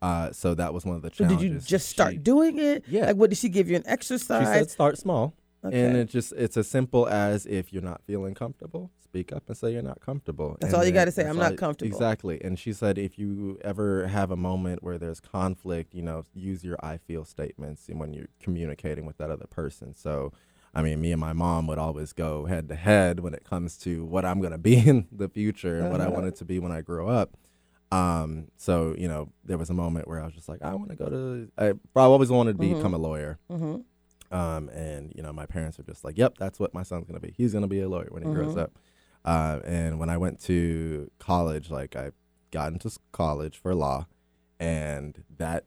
[0.00, 1.40] Uh, so that was one of the so challenges.
[1.40, 2.84] did you just start She- doing it?
[2.88, 3.06] Yeah.
[3.06, 4.40] Like, what did she give you an exercise?
[4.46, 5.34] She said start small,
[5.68, 5.84] okay.
[5.86, 9.56] and it just it's as simple as if you're not feeling comfortable, speak up and
[9.56, 10.56] say you're not comfortable.
[10.60, 12.40] That's And all you gotta say, "I'm not comfortable." Exactly.
[12.44, 16.64] And she said if you ever have a moment where there's conflict, you know, use
[16.64, 19.94] your I feel statements when you're communicating with that other person.
[19.94, 20.32] So.
[20.74, 23.78] I mean, me and my mom would always go head to head when it comes
[23.78, 26.12] to what I'm going to be in the future and what I Uh-huh.
[26.16, 27.34] wanted to be when I grow up.
[27.90, 30.90] Um, so you know, there was a moment where I was just like, I want
[30.90, 31.48] to go to.
[31.56, 32.76] I, I always wanted to Mhm.
[32.76, 33.38] become a lawyer.
[33.48, 33.76] hmm
[34.30, 37.20] Um, and you know, my parents were just like, "Yep, that's what my son's gonna
[37.20, 37.34] be.
[37.36, 38.58] He's gonna be a lawyer when he grows Mhm.
[38.62, 38.78] up."
[39.24, 42.12] Uh, and when I went to college, like I
[42.50, 44.06] got into college for law,
[44.58, 45.64] and that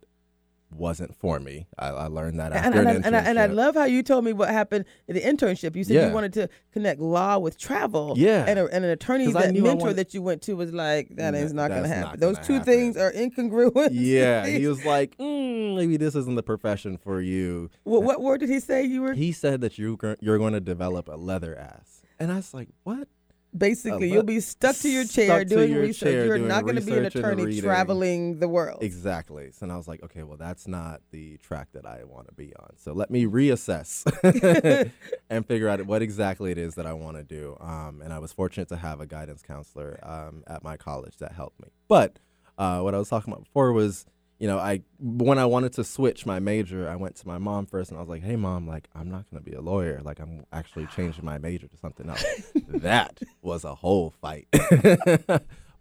[0.71, 1.67] wasn't for me.
[1.77, 3.86] I, I learned that And, after and, I, an and, I, and I love how
[3.86, 5.75] you told me what happened in the internship.
[5.75, 6.08] You said Yeah.
[6.10, 8.13] you wanted to connect law with travel.
[8.17, 8.45] Yeah.
[8.47, 11.34] And, a, and an attorney that mentor wanted- that you went to was like, that
[11.36, 12.19] is not going to happen.
[12.19, 12.65] Those two happen.
[12.65, 13.89] things are incongruent.
[13.91, 18.39] yeah, he was like, mm, "Maybe this isn't the profession for you." what, what word
[18.39, 19.13] did he say you were?
[19.13, 22.69] He said that you you're going to develop a leather ass, and I was like,
[22.84, 23.08] "What?"
[23.57, 26.09] Basically, Uh, you'll be stuck to your chair doing your research.
[26.12, 28.83] chair You're doing not going to be an attorney traveling the world.
[28.83, 29.51] Exactly.
[29.51, 32.33] So, and I was like, okay, well, that's not the track that I want to
[32.33, 32.75] be on.
[32.77, 34.05] So let me reassess
[35.29, 37.57] and figure out what exactly it is that I want to do.
[37.59, 41.31] Um, and I was fortunate to have a guidance counselor um, at my college that
[41.31, 41.69] helped me.
[41.88, 42.19] But
[42.57, 44.05] uh, what I was talking about before was,
[44.39, 47.65] you know, I when I wanted to switch my major, I went to my mom
[47.65, 50.02] first, and I was like, "Hey, mom, like I'm not going to be a lawyer.
[50.02, 52.23] Like I'm actually changing my major to something else."
[52.69, 54.47] that was a whole fight.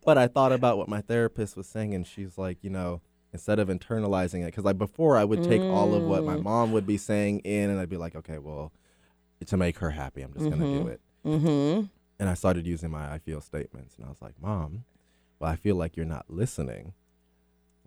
[0.05, 3.01] but I thought about what my therapist was saying, and she's like, you know,
[3.33, 6.43] instead of internalizing it, because like before I would take all of what my Mm.
[6.43, 8.73] mom would be saying in, and I'd be like, okay, well,
[9.47, 11.01] to make her happy, I'm just going to do it.
[11.25, 11.85] Mm-hmm.
[12.19, 14.85] And I started using my I feel statements, and I was like, mom,
[15.39, 16.95] well, I feel like you're not listening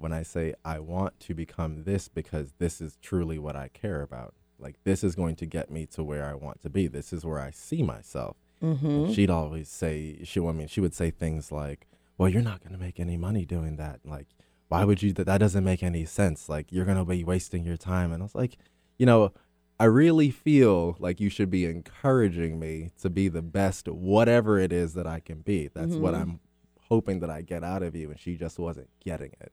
[0.01, 4.01] when I say I want to become this because this is truly what I care
[4.01, 4.33] about.
[4.59, 6.87] Like this is going to get me to where I want to be.
[6.87, 8.37] This is where I see myself.
[8.61, 9.11] Mm-hmm.
[9.13, 11.87] She'd always say she I mean she would say things like,
[12.17, 14.01] "Well, you're not going to make any money doing that.
[14.05, 14.27] Like,
[14.67, 16.47] why would you that that doesn't make any sense.
[16.47, 18.57] Like, you're going to be wasting your time." And I was like,
[18.99, 19.31] "You know,
[19.79, 24.71] I really feel like you should be encouraging me to be the best whatever it
[24.71, 25.69] is that I can be.
[25.73, 26.21] That's what Mhm.
[26.21, 26.39] I'm
[26.81, 29.51] hoping that I get out of you." And she just wasn't getting it.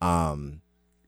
[0.00, 0.60] Um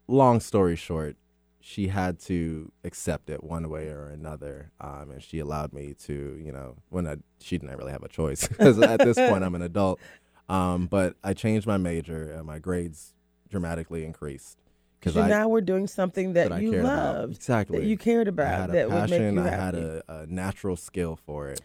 [0.09, 1.17] long story short,
[1.61, 6.41] she had to accept it one way or another, um, and she allowed me to,
[6.43, 9.55] you know, when I, she didn't really have a choice because at this point I'm
[9.55, 10.01] an adult.
[10.49, 13.13] Um, but I changed my major, and my grades
[13.51, 14.57] dramatically increased
[14.99, 17.15] Because now we're doing something that, that you cared about.
[17.17, 17.79] loved, exactly.
[17.81, 19.35] that you cared about, that would make passion.
[19.35, 19.57] you I happy.
[19.57, 21.61] had a, a natural skill for it.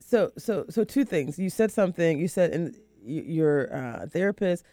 [0.00, 1.38] So, so, so two things.
[1.38, 2.18] You said something.
[2.18, 4.64] You said, and your uh, therapist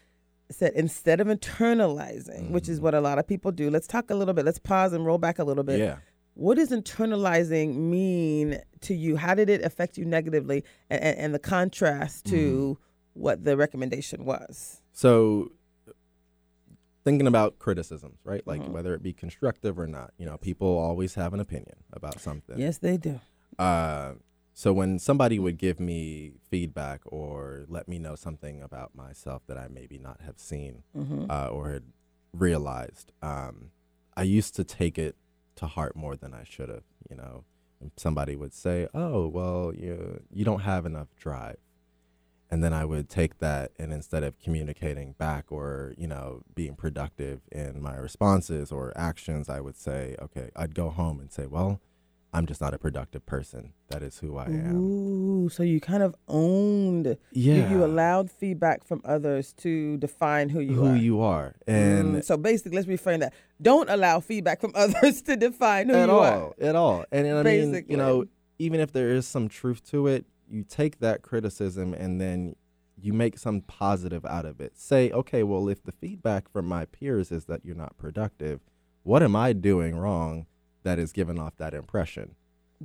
[0.52, 2.84] said instead of internalizing, which is Mhm.
[2.84, 3.70] what a lot of people do.
[3.70, 4.46] Let's talk a little bit.
[4.46, 5.80] Let's pause and roll back a little bit.
[5.80, 5.98] Yeah.
[6.34, 9.18] What does internalizing mean to you?
[9.18, 12.78] How did it affect you negatively, and, and, and the contrast to
[13.14, 14.82] what the recommendation was?
[14.94, 15.52] So
[17.04, 18.46] thinking about criticisms, right?
[18.46, 18.70] Like Mhm.
[18.72, 22.58] whether it be constructive or not, you know, people always have an opinion about something.
[22.58, 23.20] Yes, they do.
[23.58, 24.14] Uh,
[24.62, 29.58] so when somebody would give me feedback or let me know something about myself that
[29.58, 31.84] I maybe not have seen hmm uh, or had
[32.34, 33.72] realized, um,
[34.22, 35.16] I used to take it
[35.56, 36.84] to heart more than I should have.
[37.10, 37.46] You know,
[37.80, 39.98] And somebody would say, "Oh, well, you
[40.38, 41.60] you don't have enough drive,"
[42.52, 46.76] and then I would take that and instead of communicating back or you know being
[46.76, 51.46] productive in my responses or actions, I would say, "Okay," I'd go home and say,
[51.48, 51.80] "Well."
[52.32, 53.74] I'm just not a productive person.
[53.90, 54.78] That is who I am.
[54.78, 57.18] Ooh, so you kind of owned.
[57.32, 57.70] Yeah.
[57.70, 60.96] You, you allowed feedback from others to define who you who are.
[60.96, 61.56] you are.
[61.66, 63.34] And Mm, so basically, let's reframe that.
[63.62, 66.54] Don't allow feedback from others to define who you all, are.
[66.62, 67.04] at all.
[67.12, 68.26] And, and I mean, you know,
[68.60, 72.56] even if there is some truth to it, you take that criticism and then
[73.02, 74.78] you make some positive out of it.
[74.78, 78.60] Say, okay, well, if the feedback from my peers is that you're not productive,
[79.04, 80.46] what am I doing wrong
[80.84, 82.36] that is giving off that impression?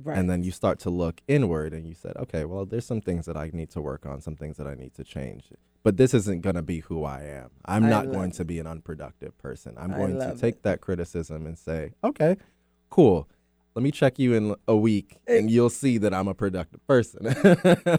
[0.03, 0.17] Right.
[0.17, 3.25] And then you start to look inward and you said, okay, well, there's some things
[3.27, 5.45] that I need to work on, some things that I need to change.
[5.83, 7.51] But this isn't going to be who I am.
[7.63, 8.35] I'm I not going it.
[8.35, 9.75] to be an unproductive person.
[9.77, 10.63] I'm I going to take it.
[10.63, 12.35] that criticism and say, okay,
[12.89, 13.29] cool.
[13.73, 17.27] Let me check you in a week and you'll see that I'm a productive person.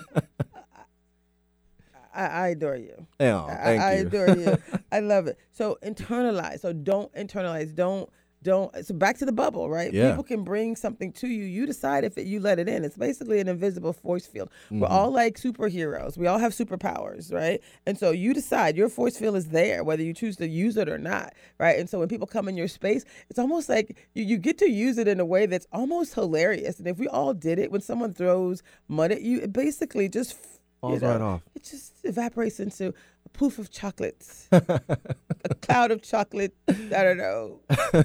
[2.15, 3.07] I, I adore you.
[3.21, 4.07] oh, I, thank I you.
[4.07, 4.59] adore you.
[4.93, 5.39] I love it.
[5.53, 6.61] So internalize.
[6.61, 7.75] So don't internalize.
[7.75, 8.09] Don't
[8.43, 8.73] don't.
[8.87, 9.93] So back to the bubble, right?
[9.93, 10.11] Yeah.
[10.11, 11.45] People can bring something to you.
[11.45, 12.85] You decide if it, you let it in.
[12.85, 14.51] It's basically an invisible force field.
[14.71, 14.91] We're Mhm.
[14.91, 16.17] all like superheroes.
[16.17, 17.61] We all have superpowers, right?
[17.87, 20.89] And so you decide your force field is there, whether you choose to use it
[20.89, 21.79] or not, right?
[21.79, 24.71] And so when people come in your space, it's almost like you, you get to
[24.71, 26.79] use it in a way that's almost hilarious.
[26.79, 30.33] And if we all did it, when someone throws mud at you, it basically just
[30.33, 31.43] f- you Falls know, right off.
[31.55, 32.93] it just evaporates into
[33.27, 36.55] a poof of chocolates, a cloud of chocolate.
[36.69, 37.61] I don't know,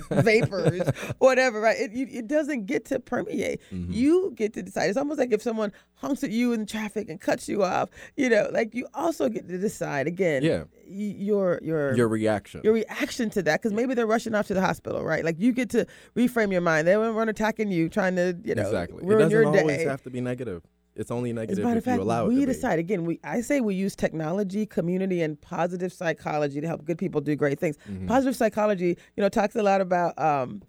[0.10, 0.82] vapors,
[1.20, 1.62] whatever.
[1.62, 1.78] Right?
[1.80, 3.62] It it doesn't get to permeate.
[3.72, 3.94] Mhm.
[3.94, 4.90] You get to decide.
[4.90, 7.90] It's almost like if someone honks at you in traffic and cuts you off.
[8.16, 10.44] You know, like you also get to decide again.
[10.44, 10.64] Yeah.
[10.88, 12.62] your your Your reaction.
[12.64, 15.24] your reaction to that because maybe they're rushing off to the hospital, right?
[15.24, 15.86] Like you get to
[16.16, 16.88] reframe your mind.
[16.88, 19.04] They weren't attacking you, trying to you know exactly.
[19.04, 19.86] It ruin doesn't your always day.
[19.86, 20.64] have to be negative.
[20.96, 23.06] It's only negative if fact, you allow it we decide again.
[23.06, 27.36] We I say we use technology, community, and positive psychology to help good people do
[27.36, 27.78] great things.
[27.90, 28.08] Mhm.
[28.08, 30.20] Positive psychology, you know, talks a lot about.
[30.20, 30.62] Um,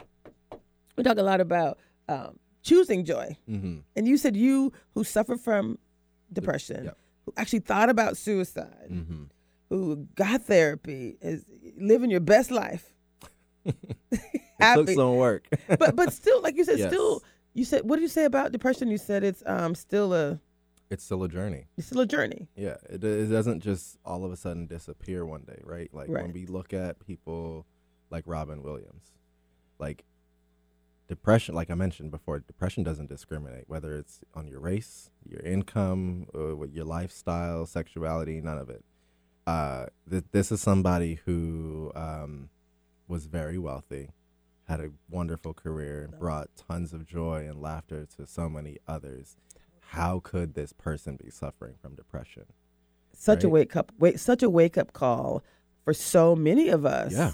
[0.97, 3.83] we talk a lot about um, choosing joy, Mhm.
[3.97, 5.79] and you said you who suffered from
[6.33, 6.99] depression, Yep.
[7.27, 9.29] who actually thought about suicide, Mhm.
[9.71, 11.45] who got therapy, is
[11.77, 12.95] living your best life.
[14.65, 15.49] It took some work.
[15.79, 16.93] but but still, like you said, Yes.
[16.93, 17.23] still
[17.55, 18.91] you said what did you say about depression?
[18.91, 20.41] You said it's um still a
[20.91, 21.67] it's still a journey.
[21.79, 22.49] It's still a journey.
[22.55, 25.89] Yeah, it, it doesn't just all of a sudden disappear one day, right?
[25.93, 26.25] Like Right.
[26.25, 27.67] when we look at people
[28.11, 29.13] like Robin Williams,
[29.79, 30.05] like
[31.09, 36.27] depression, like I mentioned before, depression doesn't discriminate whether it's on your race, your income,
[36.35, 38.85] or what your lifestyle, sexuality, none of it.
[39.47, 42.49] Uh, th- this is somebody who um,
[43.09, 44.11] was very wealthy,
[44.69, 49.37] had a wonderful career, and brought tons of joy and laughter to so many others.
[49.81, 52.45] How could this person be suffering from depression?
[53.13, 55.43] Such a wake up wait such a wake up call
[55.85, 57.13] for so many of us.
[57.13, 57.33] Yeah.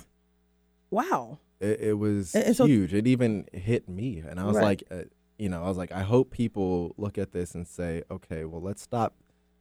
[0.90, 1.38] Wow.
[1.60, 2.94] It, it was And- and so- huge.
[2.94, 4.64] It even hit me, and I was Right.
[4.64, 5.04] like, uh,
[5.38, 8.60] you know, I was like, I hope people look at this and say, okay, well,
[8.60, 9.14] let's stop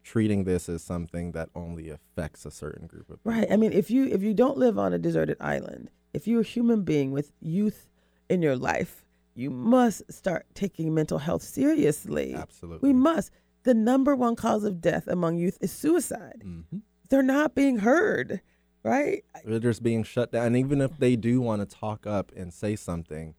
[0.03, 3.32] treating this as something that only affects a certain group of people.
[3.32, 3.51] Right.
[3.51, 6.43] I mean, if you if you don't live on a deserted island, if you're a
[6.43, 7.88] human being with youth
[8.28, 9.05] in your life,
[9.36, 12.34] you must start taking mental health seriously.
[12.34, 12.89] Absolutely.
[12.89, 13.32] We must.
[13.63, 16.41] The number one cause of death among youth is suicide.
[16.41, 18.41] hmm They're not being heard,
[18.82, 19.24] right?
[19.45, 20.47] They're just being shut down.
[20.47, 23.36] And even if they do want to talk up and say something,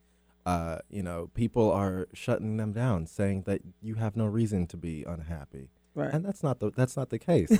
[0.46, 4.76] uh, you know, people are shutting them down, saying that you have no reason to
[4.76, 5.68] be unhappy.
[5.98, 6.12] Right.
[6.14, 7.50] And that's not the that's not the case.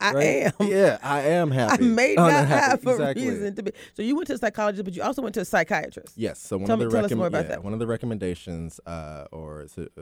[0.00, 0.52] I right?
[0.60, 0.66] am.
[0.68, 1.84] Yeah, I am happy.
[1.84, 2.60] I may not Unhappy.
[2.70, 3.28] have a exactly.
[3.30, 3.72] reason to be.
[3.94, 6.12] So you went to a psychologist, but you also went to a psychiatrist.
[6.16, 6.38] Yes.
[6.38, 7.64] So one Tell of me- the tell us more about yeah, that.
[7.64, 10.00] one of the recommendations, uh, or uh,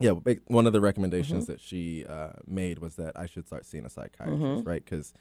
[0.00, 0.12] yeah,
[0.46, 1.52] one of the recommendations Mm-hmm.
[1.52, 4.66] that she uh, made was that I should start seeing a psychiatrist, Mhm.
[4.66, 4.84] right?
[4.84, 5.12] Because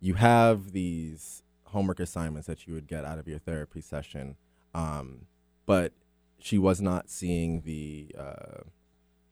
[0.00, 4.36] you have these homework assignments that you would get out of your therapy session,
[4.74, 5.26] um,
[5.66, 5.92] but
[6.38, 8.62] she was not seeing the uh,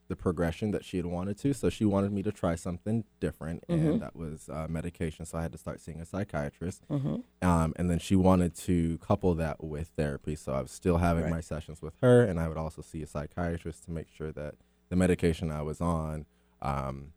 [0.08, 1.52] the progression that she had wanted to.
[1.52, 5.26] So she wanted me to try something different, and that was uh, medication.
[5.26, 6.82] So I had to start seeing a psychiatrist.
[6.90, 7.16] Mm-hmm.
[7.46, 10.34] Um, and then she wanted to couple that with therapy.
[10.34, 11.30] So I was still having Right.
[11.32, 14.54] my sessions with her, and I would also see a psychiatrist to make sure that
[14.88, 16.24] the medication I was on
[16.62, 17.12] um,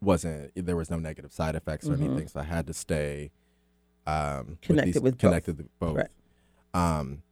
[0.00, 2.04] wasn't there was no negative side effects or Mhm.
[2.04, 2.28] anything.
[2.28, 3.30] So I had to stay
[4.06, 5.18] um, Connected these, with both.
[5.20, 5.96] connected with both.
[5.96, 6.08] Right.
[6.72, 7.22] Um,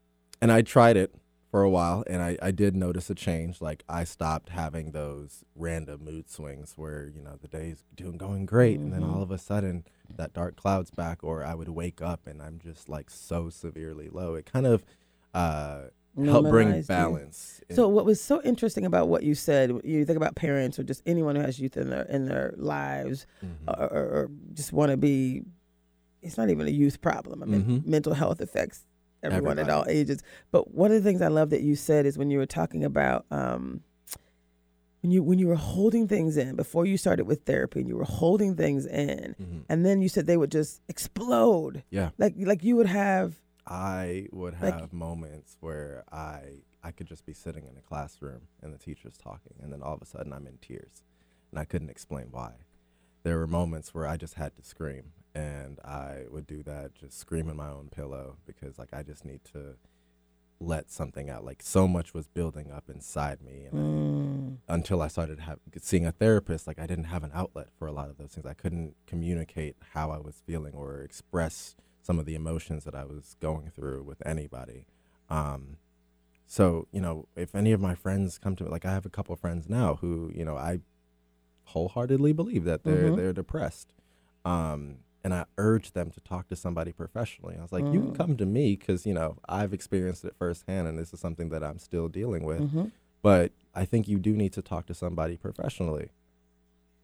[0.42, 1.14] and I tried it
[1.50, 3.60] for a while, and I, I did notice a change.
[3.62, 8.44] Like I stopped having those random mood swings where you know the day's doing going
[8.46, 9.84] great, and then all of a sudden
[10.16, 14.08] that dark cloud's back, or I would wake up and I'm just like so severely
[14.10, 14.34] low.
[14.34, 14.84] It kind of
[15.34, 15.84] uh,
[16.22, 17.60] helped bring balance.
[17.68, 20.82] in- So what was so interesting about what you said, you think about parents or
[20.82, 23.68] just anyone who has youth in their in their lives, Mhm.
[23.78, 25.42] or, or, just want to be.
[26.20, 27.42] It's not even a youth problem.
[27.42, 27.86] I mean, Mhm.
[27.86, 28.84] mental health affects
[29.22, 30.22] everyone at all ages.
[30.50, 32.84] But one of the things I love that you said is when you were talking
[32.84, 33.82] about um,
[35.02, 37.96] when you when you were holding things in before you started with therapy, and you
[37.96, 39.64] were holding things in, Mhm.
[39.68, 41.84] and then you said they would just explode.
[41.90, 42.10] Yeah.
[42.18, 47.26] Like like you would have I would Like- have moments where I I could just
[47.26, 50.32] be sitting in a classroom and the teacher's talking, and then all of a sudden
[50.32, 51.02] I'm in tears,
[51.50, 52.52] and I couldn't explain why.
[53.28, 57.18] There were moments where I just had to scream, and I would do that, just
[57.18, 59.74] screaming my own pillow because like I just need to
[60.60, 61.44] let something out.
[61.44, 66.06] Like so much was building up inside me, and mm, until I started have, seeing
[66.06, 68.46] a therapist, like I didn't have an outlet for a lot of those things.
[68.46, 73.04] I couldn't communicate how I was feeling or express some of the emotions that I
[73.04, 74.86] was going through with anybody.
[75.28, 75.76] Um,
[76.46, 79.10] so you know, if any of my friends come to me, like I have a
[79.10, 80.80] couple of friends now who you know I
[81.68, 83.16] wholeheartedly believe that they're Mhm.
[83.16, 83.92] they're depressed.
[84.44, 87.56] Um, and I urge them to talk to somebody professionally.
[87.58, 88.14] I was like, you can Mm.
[88.16, 91.62] come to me because you know I've experienced it firsthand, and this is something that
[91.64, 92.92] I'm still dealing with mhm.
[93.20, 96.10] but I think you do need to talk to somebody professionally.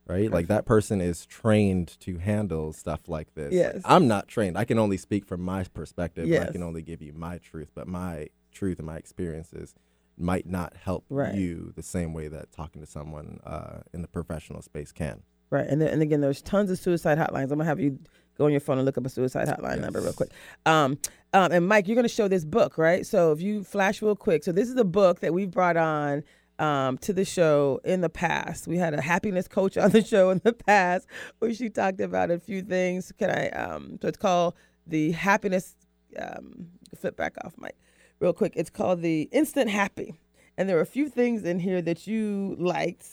[0.07, 0.31] Right?
[0.31, 3.47] Like that person is trained to handle stuff like this.
[3.47, 3.83] Like, Yes.
[3.87, 4.59] I'm not trained.
[4.59, 6.25] I can only speak from my perspective.
[6.25, 9.75] and I can only give you my truth, but my truth and my experiences
[10.17, 11.35] might not help Right.
[11.35, 15.23] you the same way that talking to someone uh, in the professional space can.
[15.51, 17.45] Right, and then, and again, there's tons of suicide hotlines.
[17.45, 17.99] I'm gonna have you
[18.39, 20.31] go on your phone and look up a suicide hotline number real quick.
[20.67, 20.99] Um,
[21.33, 23.07] um, and Mike, you're gonna show this book, right?
[23.07, 26.25] So if you flash real quick, so this is a book that we've brought on
[26.59, 28.67] um, to the show in the past.
[28.67, 31.07] We had a happiness coach on the show in the past
[31.39, 33.13] where she talked about a few things.
[33.19, 33.49] Can I?
[33.51, 34.55] Um, so it's called
[34.87, 35.77] the happiness.
[36.19, 37.77] Um, flip back off, Mike,
[38.25, 38.55] real quick.
[38.57, 40.15] It's called the Instant Happy,
[40.57, 43.07] and there are a few things in here that you liked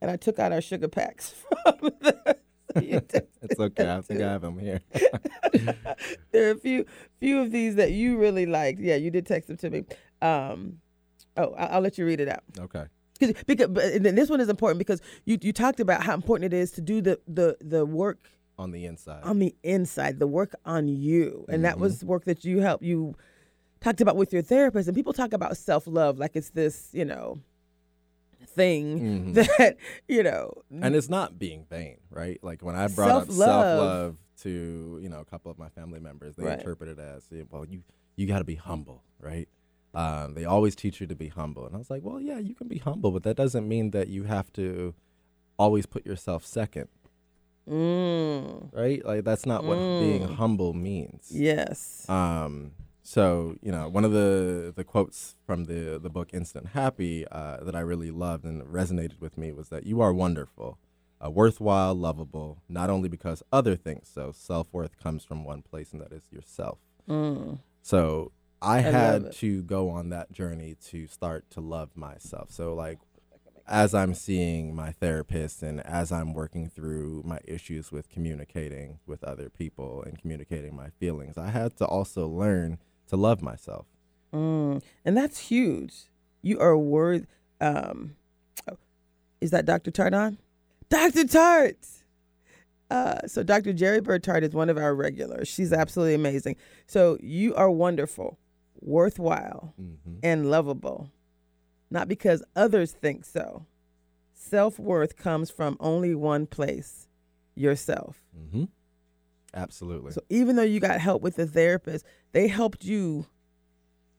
[0.00, 2.36] and I took out our sugar packs from the.
[2.74, 3.88] so you did- It's okay.
[3.90, 4.80] I think I have them here.
[6.32, 6.86] there are a few
[7.20, 8.80] few of these that you really liked.
[8.80, 9.84] Yeah, you did text them to me.
[10.20, 10.78] Um,
[11.36, 12.42] oh, I- I'll let you read it out.
[12.58, 12.84] Okay
[13.20, 16.56] 'Cause- Because, but this one is important because you you talked about how important it
[16.56, 19.22] is to do the the the work On the inside.
[19.24, 21.80] on the inside, the work on you, and that Mhm.
[21.80, 23.14] was work that you helped you
[23.82, 24.88] talked about with your therapist.
[24.88, 27.40] And people talk about self love like it's this, you know,
[28.46, 29.34] thing Mhm.
[29.58, 29.76] that
[30.08, 30.52] you know.
[30.70, 32.38] and it's not being vain, right?
[32.42, 33.66] Like when I brought up Self-love.
[33.66, 36.58] self love to you know a couple of my family members, they Right.
[36.58, 37.82] interpreted it as well, you
[38.16, 39.48] you got to be humble, right?
[39.94, 42.54] Um, they always teach you to be humble, and I was like, well, yeah, you
[42.54, 44.94] can be humble, but that doesn't mean that you have to
[45.58, 46.88] always put yourself second,
[47.68, 49.04] Mm, right?
[49.04, 50.34] Like that's not what being Mm.
[50.34, 51.30] humble means.
[51.30, 52.08] yes.
[52.08, 52.72] Um,
[53.12, 57.58] so you know, one of the the quotes from the the book Instant Happy uh,
[57.58, 60.78] that I really loved and resonated with me was that you are wonderful,
[61.22, 64.32] uh, worthwhile, lovable, not only because other think so.
[64.34, 66.78] Self worth comes from one place, and that is yourself.
[67.06, 67.58] Mm.
[67.82, 68.32] So
[68.62, 72.50] I, love had to go on that journey to start to love myself.
[72.50, 72.98] So like
[73.68, 79.22] as I'm seeing my therapist and as I'm working through my issues with communicating with
[79.22, 82.78] other people and communicating my feelings, I had to also learn
[83.12, 83.86] to love myself.
[84.34, 84.82] Mm.
[85.04, 85.94] And that's huge.
[86.40, 87.26] You are worth.
[87.60, 88.16] Um,
[88.68, 88.76] oh,
[89.40, 89.90] is that Dr.
[89.90, 90.38] Tart on?
[90.88, 91.24] Dr.
[91.26, 91.76] Tart.
[92.90, 93.72] Uh, so Dr.
[93.72, 95.48] Jerry Bird Tart is one of our regulars.
[95.48, 96.56] She's absolutely amazing.
[96.86, 98.38] So you are wonderful,
[98.80, 101.10] worthwhile, hmm and lovable,
[101.90, 103.66] not because others think so.
[104.34, 107.08] Self worth comes from only one place
[107.54, 108.22] yourself.
[108.50, 108.64] hmm
[109.54, 110.12] Absolutely.
[110.12, 113.26] So even though you got help with the therapist, they helped you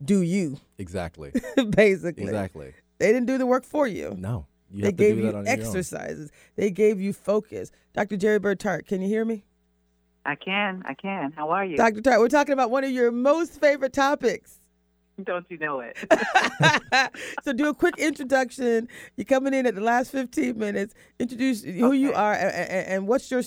[0.04, 1.32] do you, exactly.
[1.70, 2.24] basically.
[2.24, 2.74] exactly.
[3.00, 4.16] They didn't do the work for you.
[4.18, 4.48] No.
[4.70, 5.60] You they have to gave do you that on your own.
[5.60, 6.32] exercises.
[6.56, 7.72] They gave you focus.
[7.94, 8.18] Dr.
[8.18, 9.46] Jerry Bird Tart, can you hear me?
[10.26, 10.84] I can.
[10.86, 11.32] I can.
[11.36, 11.78] How are you?
[11.78, 12.02] Dr.
[12.02, 14.60] Tart, we're talking about one of your most favorite topics.
[15.24, 15.98] Don't you know it?
[17.44, 18.88] so do a quick introduction.
[19.16, 20.96] You're coming in at the last 15 minutes.
[21.20, 23.44] Introduce who you are and, and, and what's your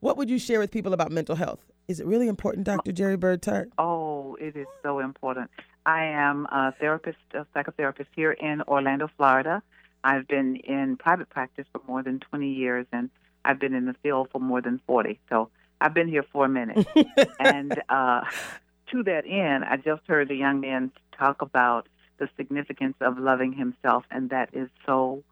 [0.00, 1.64] what would you share with people about mental health?
[1.86, 2.92] Is it really important, Dr.
[2.92, 3.70] Jerry Bird Tart?
[3.78, 5.50] oh, it is so important.
[5.86, 9.62] I am a therapist, a psychotherapist here in Orlando, Florida.
[10.04, 13.10] I've been in private practice for more than 20 years, and
[13.44, 15.18] I've been in the field for more than 40.
[15.28, 15.48] So
[15.80, 16.86] I've been here for a minute.
[17.40, 18.22] and uh,
[18.92, 23.52] to that end, I just heard a young man talk about the significance of loving
[23.52, 25.22] himself, and that is so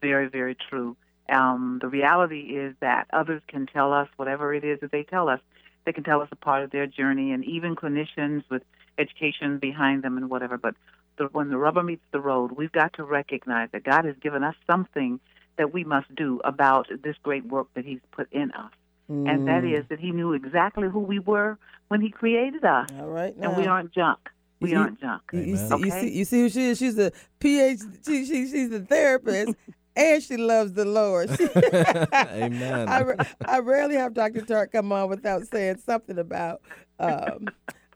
[0.00, 0.96] very, very true.
[1.28, 5.28] Um, the reality is that others can tell us whatever it is that they tell
[5.28, 5.40] us.
[5.84, 8.62] They can tell us a part of their journey, and even clinicians with
[8.98, 10.58] education behind them and whatever.
[10.58, 10.74] But
[11.18, 14.42] the, when the rubber meets the road, we've got to recognize that God has given
[14.42, 15.20] us something
[15.56, 18.72] that we must do about this great work that He's put in us.
[19.08, 19.88] And that Mm.
[19.88, 22.88] that He knew exactly who we were when He created us.
[22.98, 23.34] all right.
[23.36, 24.18] And we aren't junk.
[24.60, 25.22] We You- aren't junk.
[25.32, 25.68] You, you Amen.
[25.68, 26.00] see, you Okay.
[26.00, 26.78] see, you see who she is.
[26.78, 28.04] She's a PhD.
[28.06, 29.54] She, she, she's a therapist,
[29.96, 31.30] and she loves the Lord.
[32.14, 32.88] Amen.
[32.88, 33.04] I,
[33.44, 34.42] I rarely have Dr.
[34.42, 36.62] Tart come on without saying something about
[37.00, 37.48] um,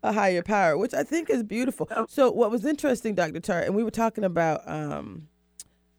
[0.02, 1.88] a higher power, which I think is beautiful.
[2.08, 3.40] So, what was interesting, Dr.
[3.40, 4.60] Tart, and we were talking about.
[4.68, 5.28] Um,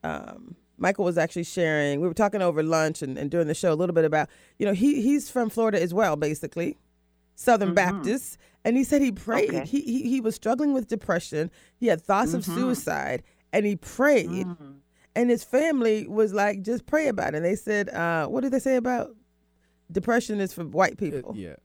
[0.03, 2.01] um, Michael was actually sharing.
[2.01, 4.65] We were talking over lunch and, and during the show a little bit about, you
[4.65, 6.77] know, he he's from Florida as well, basically,
[7.35, 7.75] Southern mm-hmm.
[7.75, 9.49] Baptist, and he said he prayed.
[9.49, 9.65] Okay.
[9.65, 11.49] He, he he was struggling with depression.
[11.79, 12.55] He had thoughts of mm-hmm.
[12.55, 14.29] suicide, and he prayed.
[14.29, 14.75] Mm.
[15.15, 17.37] And his family was like, just pray about it.
[17.37, 19.15] And they said, uh, what did they say about
[19.91, 21.33] depression is for white It- people?
[21.35, 21.55] yeah.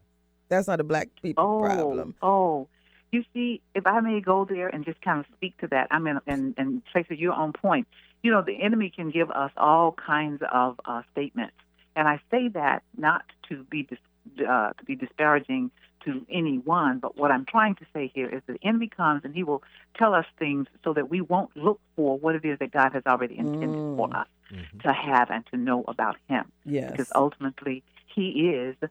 [0.48, 2.14] That's not a black people Oh, problem.
[2.22, 2.68] oh.
[3.10, 5.98] You see, if I may go there and just kind of speak to that, I
[5.98, 7.86] mean, and and Traci, you're on point.
[8.22, 11.54] You know, the enemy can give us all kinds of uh, statements,
[11.96, 13.98] and I say that not to be dis-
[14.48, 15.70] uh, to be disparaging
[16.04, 19.42] to anyone, but what I'm trying to say here is the enemy comes and he
[19.44, 19.62] will
[19.96, 23.04] tell us things so that we won't look for what it is that God has
[23.06, 24.20] already intended for Mm.
[24.20, 24.82] us Mhm.
[24.82, 26.90] to have and to know about Him Yes.
[26.92, 28.90] because ultimately he is the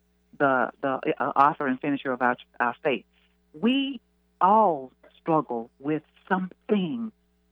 [0.81, 3.05] the uh, author and finisher of our our faith.
[3.53, 3.99] We
[4.41, 7.11] all struggle with something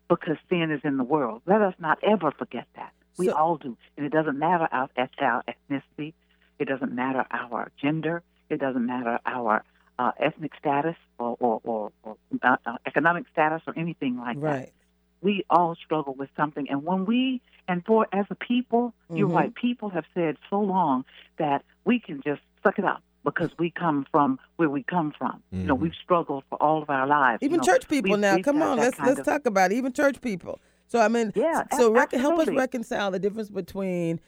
[0.10, 1.42] because sin is in the world.
[1.46, 2.92] Let us not ever forget that.
[3.18, 4.90] We So- all do, and it doesn't matter our,
[5.22, 6.14] our ethnicity,
[6.58, 9.64] it doesn't matter our gender, it doesn't matter our
[10.00, 14.46] uh, ethnic status or or, or, or uh, uh, economic status or anything like that
[14.46, 14.74] right.
[15.22, 16.70] we all struggle with something.
[16.70, 19.36] And when we, and for as a people, you're Mhm.
[19.36, 21.04] right, people have said so long
[21.38, 25.42] that we can just suck it up because we come from where we come from.
[25.52, 25.80] You know, Mhm.
[25.82, 27.44] we've struggled for all of our lives.
[27.44, 28.36] Even you know, church people we've- now.
[28.36, 29.76] we've Come on, let's let's of- talk about it.
[29.76, 30.60] Even church people.
[30.88, 34.20] So I mean, Yeah, so rec- help us reconcile the difference between,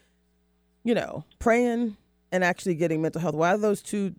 [0.83, 1.97] you know, praying
[2.31, 3.35] and actually getting mental health.
[3.35, 4.13] Why are those two?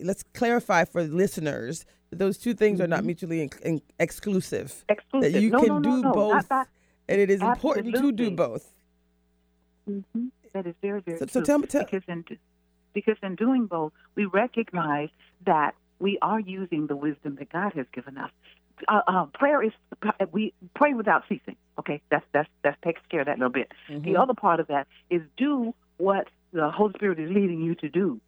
[0.00, 3.06] Let's clarify for listeners that those two things are not Mhm.
[3.06, 4.84] mutually in, in, exclusive.
[4.88, 5.32] Exclusive.
[5.32, 7.98] That you no, can no, no, do no, both, and it is important to do
[7.98, 8.30] Absolutely.
[8.34, 8.72] both.
[9.88, 10.30] Mhm.
[10.52, 11.32] That is very, very So, true.
[11.32, 12.24] so tell me, tell, because in
[12.98, 15.10] because in doing both, we recognize
[15.46, 18.30] that we are using the wisdom that God has given us.
[18.88, 19.72] uh, uh, prayer is
[20.32, 21.56] we pray without ceasing.
[21.78, 23.70] Okay, that's that's that takes care of that little bit.
[23.88, 24.04] Mm-hmm.
[24.04, 27.88] The other part of that is do what the Holy Spirit is leading you to
[27.88, 28.20] do.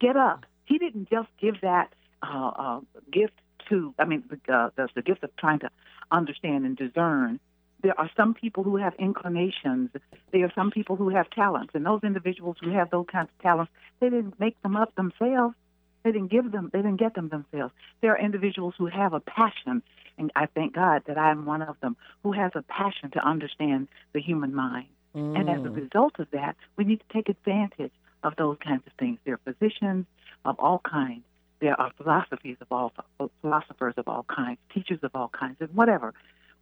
[0.00, 0.44] Get up.
[0.64, 1.92] He didn't just give that
[2.22, 3.38] uh, uh, gift
[3.68, 3.94] to.
[3.98, 5.70] I mean, uh, the the gift of trying to
[6.10, 7.40] understand and discern.
[7.82, 9.90] There are some people who have inclinations.
[10.32, 13.42] There are some people who have talents, and those individuals who have those kinds of
[13.42, 15.54] talents, they didn't make them up themselves.
[16.02, 16.70] They didn't give them.
[16.72, 17.74] They didn't get them themselves.
[18.00, 19.82] There are individuals who have a passion,
[20.18, 23.26] and I thank God that I am one of them who has a passion to
[23.26, 24.88] understand the human mind.
[25.14, 25.76] And as a mm.
[25.76, 29.18] result of that, we need to take advantage of those kinds of things.
[29.24, 30.04] There are physicians
[30.44, 31.22] of all kinds.
[31.58, 32.92] There are philosophies of all
[33.40, 36.12] philosophers of all kinds, teachers of all kinds, and whatever.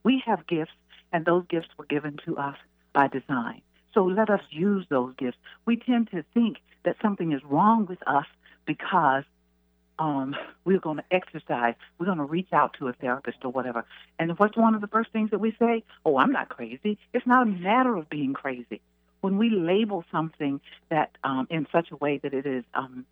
[0.04, 0.70] We have gifts,
[1.14, 2.56] and those gifts were given to us
[2.92, 3.62] by design.
[3.94, 5.38] So let us use those gifts.
[5.64, 8.26] We tend to think that something is wrong with us
[8.66, 9.22] because
[10.00, 10.34] um,
[10.64, 11.76] we're going to exercise.
[11.98, 13.84] We're going to reach out to a therapist or whatever.
[14.18, 15.84] And what's one of the first things that we say?
[16.04, 16.98] Oh, I'm not crazy.
[17.12, 18.80] It's not a matter of being crazy.
[19.20, 20.60] When we label something
[20.90, 23.06] that um, in such a way that it is um,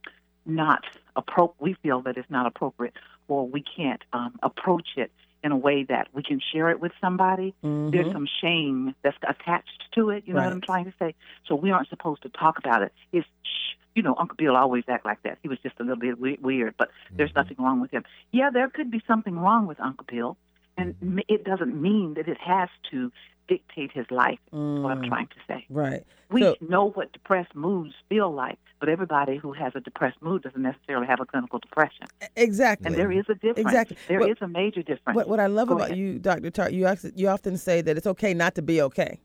[0.44, 0.84] not
[1.14, 2.94] appropriate, we feel that it's not appropriate,
[3.28, 5.12] or we can't um, approach it
[5.44, 7.54] in a way that we can share it with somebody.
[7.62, 8.12] There's mm-hmm.
[8.12, 10.24] some shame that's attached to it.
[10.26, 11.14] You know what I'm trying to say?
[11.46, 12.92] So we aren't supposed to talk about it.
[13.12, 13.76] It's shh.
[13.94, 15.36] You know, Uncle Bill always act like that.
[15.42, 17.40] He was just a little bit weird, but there's mm-hmm.
[17.40, 18.04] nothing wrong with him.
[18.30, 20.38] Yeah, there could be something wrong with Uncle Bill,
[20.76, 20.94] and
[21.28, 23.12] it doesn't mean that it has to
[23.48, 24.38] dictate his life.
[24.52, 25.66] Is what I'm trying to say.
[25.68, 26.02] Right.
[26.30, 30.42] We So- know what depressed moods feel like, but everybody who has a depressed mood
[30.42, 32.06] doesn't necessarily have a clinical depression.
[32.36, 32.86] Exactly.
[32.86, 33.58] And there is a difference.
[33.58, 33.96] Exactly.
[34.08, 35.16] There is What- a major difference.
[35.16, 35.98] What, what I love Go about ahead.
[35.98, 36.50] you, Dr.
[36.50, 39.20] Tart, you, act- you often say that it's okay not to be okay.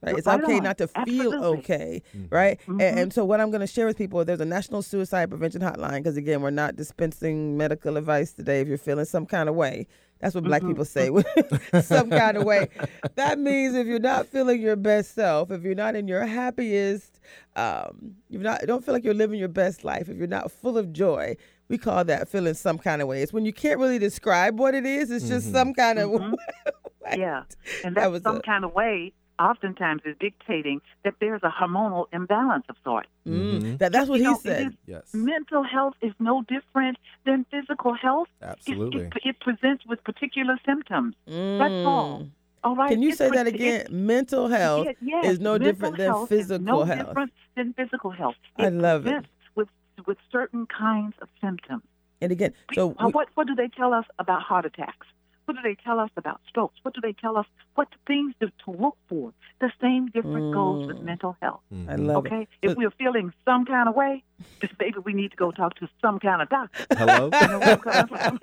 [0.00, 0.16] Right?
[0.16, 0.62] It's Right okay on.
[0.62, 1.02] not to feel
[1.34, 1.58] Absolutely.
[1.58, 2.60] okay, right?
[2.68, 2.80] Mhm.
[2.80, 5.60] And, and so, what I'm going to share with people, there's a national suicide prevention
[5.60, 8.60] hotline because, again, we're not dispensing medical advice today.
[8.60, 9.88] If you're feeling some kind of way,
[10.20, 10.70] that's what Black mm-hmm.
[10.70, 11.10] people say,
[11.82, 12.68] some kind of way.
[13.14, 17.20] That means if you're not feeling your best self, if you're not in your happiest,
[17.56, 20.76] um, you're not don't feel like you're living your best life, if you're not full
[20.76, 21.36] of joy,
[21.68, 23.22] we call that feeling some kind of way.
[23.22, 25.10] It's when you can't really describe what it is.
[25.10, 25.56] It's just mm-hmm.
[25.56, 26.32] some kind of mm-hmm.
[27.04, 27.16] way.
[27.18, 27.44] yeah,
[27.84, 31.48] and That that was some a- kind of way oftentimes is dictating that there's a
[31.50, 33.08] hormonal imbalance of sorts.
[33.26, 33.78] Mm.
[33.78, 34.66] That, that's what You he know, said.
[34.68, 35.14] is- Yes.
[35.14, 38.28] Mental health is no different than physical health.
[38.40, 39.02] It- Absolutely.
[39.02, 41.14] It, it presents with particular symptoms.
[41.26, 42.20] That's all.
[42.20, 42.30] Mm.
[42.64, 42.90] All right.
[42.90, 43.86] Can you It say that again?
[43.90, 45.24] Mental health Yes, yes.
[45.26, 47.06] is no Mental different than health is physical no health.
[47.08, 48.34] different than physical health.
[48.56, 49.24] I It love it.
[49.54, 49.68] With
[50.06, 51.82] with certain kinds of symptoms.
[52.20, 55.06] And again, so Uh, we- what what do they tell us about heart attacks?
[55.48, 56.78] What do they tell us about strokes?
[56.82, 57.46] What do they tell us?
[57.74, 59.32] What things to, to look for?
[59.62, 61.04] The same difference goals with Mm.
[61.04, 61.60] mental health.
[61.88, 62.48] I love Okay, it.
[62.60, 64.22] if So- we're feeling some kind of way,
[64.60, 66.84] just maybe we need to go talk to some kind of doctor.
[66.98, 67.30] Hello?
[67.40, 68.40] You know where I'm coming from?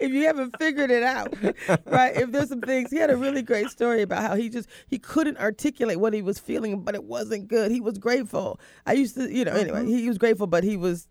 [0.00, 1.34] if you haven't figured it out,
[1.84, 2.16] right?
[2.16, 4.98] If there's some things, he had a really great story about how he just he
[4.98, 7.70] couldn't articulate what he was feeling, but it wasn't good.
[7.70, 8.58] He was grateful.
[8.86, 9.88] I used to, you know, anyway, Mm-hmm.
[9.98, 11.08] he was grateful, but he was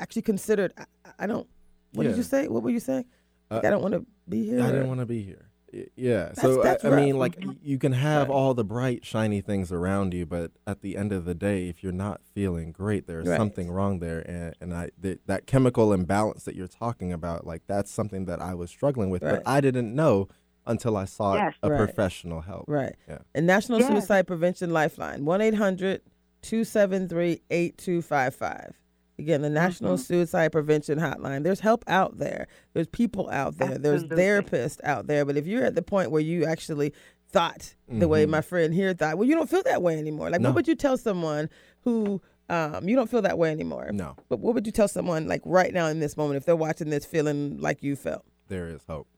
[0.00, 0.72] actually considered.
[0.76, 0.84] I,
[1.20, 1.46] I don't.
[1.92, 2.48] What did you say?
[2.48, 3.04] What were you saying?
[3.50, 4.60] Like, Uh, I don't want to be here.
[4.62, 5.50] I or- didn't want to be here.
[5.72, 6.32] Y- Yeah.
[6.34, 10.14] so that's I, I mean, like you can have all the bright, shiny things around
[10.14, 13.36] you, but at the end of the day, if you're not feeling great, there's Right.
[13.36, 14.20] something wrong there.
[14.20, 18.40] And, and I th- that chemical imbalance that you're talking about, like that's something that
[18.40, 19.34] I was struggling with, Right.
[19.36, 20.28] but I didn't know
[20.66, 21.54] until I sought Yes.
[21.62, 21.76] a Right.
[21.78, 22.64] professional help.
[22.68, 22.94] Right.
[23.08, 23.18] Yeah.
[23.34, 23.88] And National Yes.
[23.88, 26.02] Suicide Prevention Lifeline, 1 800
[26.40, 28.74] 273 8255.
[29.18, 30.02] Again, the National Mm-hmm.
[30.02, 31.44] Suicide Prevention Hotline.
[31.44, 32.46] There's help out there.
[32.72, 33.78] There's people out there.
[33.78, 35.24] There's therapists out there.
[35.24, 36.92] But if you're at the point where you actually
[37.28, 38.30] thought the way Mhm.
[38.30, 40.30] my friend here thought, well, you don't feel that way anymore.
[40.30, 40.48] Like, No.
[40.50, 41.48] what would you tell someone
[41.82, 43.90] who um, you don't feel that way anymore?
[43.92, 46.54] No, But what would you tell someone like right now in this moment if they're
[46.54, 48.24] watching this feeling like you felt?
[48.48, 49.08] there is hope.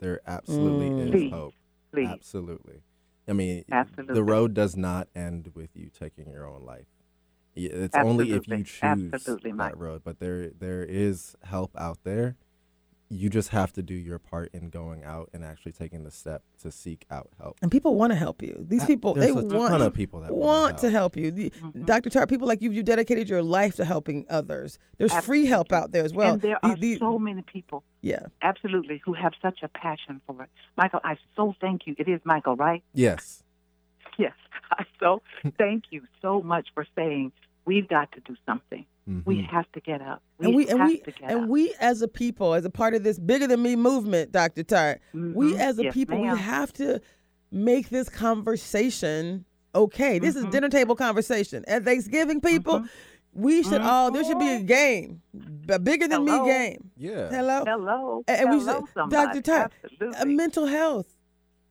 [0.00, 1.04] There absolutely Mm.
[1.04, 1.30] is Please.
[1.32, 1.54] hope.
[1.92, 2.08] Please.
[2.08, 2.82] Absolutely.
[3.28, 4.14] I mean, Absolutely.
[4.16, 6.86] the road does not end with you taking your own life.
[7.56, 9.72] Y- It's only if you choose Absolutely, Mike.
[9.72, 10.02] that road.
[10.04, 12.36] But there, there is help out there.
[13.08, 16.42] You just have to do your part in going out and actually taking the step
[16.62, 17.56] to seek out help.
[17.62, 18.66] And people want to help you.
[18.68, 21.14] These people, there's they a want ton of people that wanna want to help.
[21.14, 21.30] help you.
[21.30, 21.84] The- Mm-hmm.
[21.84, 22.10] Dr.
[22.10, 24.80] Tart, people like you, you dedicated your life to helping others.
[24.98, 26.32] There's free help out there as well.
[26.32, 28.26] and there The- are the- so many people, yeah.
[28.42, 30.48] absolutely, who have such a passion for it.
[30.76, 31.94] Michael, I so thank you.
[31.98, 32.82] It is Michael, right?
[32.92, 33.44] Yes.
[34.18, 34.32] Yes.
[34.72, 35.22] I so
[35.58, 37.30] thank you so much for saying
[37.66, 38.86] we've got to do something.
[39.24, 39.46] We Mhm.
[39.50, 40.20] have to get up.
[40.38, 41.48] We, and we and have we to get and up.
[41.48, 44.64] we as a people, as a part of this bigger than me movement, Dr.
[44.64, 45.58] Tart, we Mhm.
[45.58, 47.00] as a Yes, people, we have to
[47.52, 49.44] make this conversation
[49.74, 50.18] okay.
[50.18, 50.50] This is Mhm.
[50.50, 51.64] dinner table conversation.
[51.68, 52.88] At Thanksgiving, people, Mhm.
[53.38, 54.10] We should all.
[54.10, 55.20] There should be a game,
[55.68, 56.42] a bigger than Hello?
[56.46, 56.90] me game.
[56.96, 57.28] Yeah.
[57.28, 58.24] Hello, Hello.
[58.26, 59.40] And we Hello, should- somebody.
[59.40, 59.42] Dr.
[59.42, 60.18] Ty, Absolutely.
[60.18, 61.15] uh, mental health.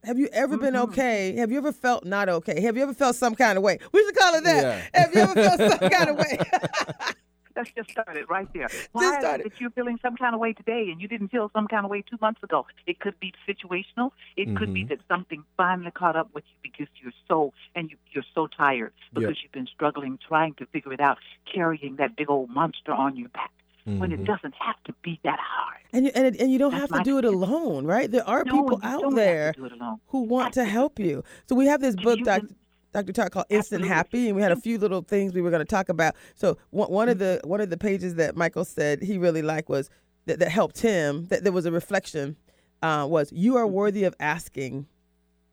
[0.06, 0.90] Have you ever been Mhm.
[0.90, 1.36] okay?
[1.38, 2.62] Have you ever felt not okay?
[2.62, 3.80] Have you ever felt some kind of way?
[3.92, 4.64] We should call it that.
[4.94, 5.02] Yeah.
[5.02, 6.38] Have you ever felt some kind of way?
[7.56, 8.68] Let's just start it right there.
[8.92, 9.50] Why is start it it.
[9.54, 11.90] that you're feeling some kind of way today and you didn't feel some kind of
[11.90, 12.66] way two months ago?
[12.86, 14.12] It could be situational.
[14.36, 14.90] It could be Mhm.
[14.90, 18.92] that something finally caught up with you because you're so and you, you're so tired
[19.14, 19.38] because Yep.
[19.44, 23.30] you've been struggling trying to figure it out, carrying that big old monster on your
[23.30, 23.52] back
[23.86, 24.26] when it Mhm.
[24.26, 25.78] doesn't have to be that hard.
[25.94, 28.10] and you, and, and you don't That's have to do it alone, right?
[28.10, 30.00] There are No, people out there have to do it alone.
[30.08, 31.24] who want to help you.
[31.48, 32.48] So we have this book, Dr.
[32.92, 33.14] Dr.
[33.14, 33.88] Todd called Instant Absolutely.
[33.96, 36.16] Happy, and we had a few little things we were going to talk about.
[36.36, 39.70] So one, one of the one of the pages that Michael said he really liked
[39.70, 39.90] was
[40.26, 41.28] that, that helped him.
[41.28, 42.38] That there was a reflection
[42.82, 44.88] uh, was you are worthy of asking,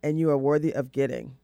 [0.03, 1.37] and you are worthy of getting.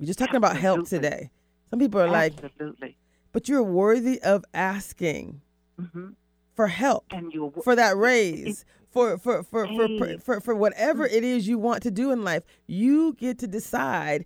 [0.00, 1.30] We're just talking about help today.
[1.70, 2.96] Some people are like, Absolutely.
[3.32, 5.40] but you're worthy of asking
[5.78, 6.10] hmm
[6.54, 10.16] for help And you're for that raise for for for for, for Hey.
[10.18, 14.24] for for whatever it is you want to do in life you get to decide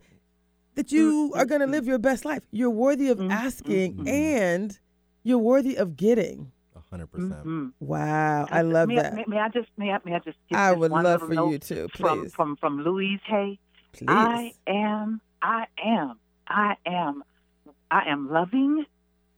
[0.74, 2.42] that you are going to live your best life.
[2.52, 4.78] You're worthy of Mm, asking and
[5.24, 6.52] you're worthy of getting.
[6.90, 7.44] Hundred percent.
[7.44, 7.72] Mhm.
[7.80, 9.12] wow i love may, that.
[9.14, 11.34] May, may I just may I, may I just give i would one love for
[11.34, 12.34] you to from please.
[12.34, 13.58] from from Louise Hay.
[13.92, 17.24] please I am I am I am
[17.90, 18.86] I am loving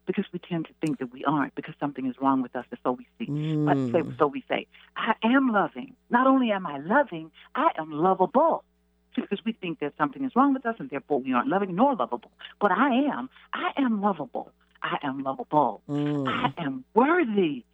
[0.06, 2.80] because we tend to think that we aren't because something is wrong with us and
[2.82, 3.26] so we see.
[3.26, 4.18] But Mm.
[4.18, 5.94] so we say, I am loving.
[6.10, 8.64] Not only am I loving, I am lovable.
[9.14, 11.94] Because we think that something is wrong with us and therefore we aren't loving nor
[11.94, 12.30] lovable.
[12.60, 13.28] But I am.
[13.52, 14.50] I am lovable.
[14.82, 15.82] I am lovable.
[15.88, 16.28] Mm.
[16.28, 17.64] I am worthy.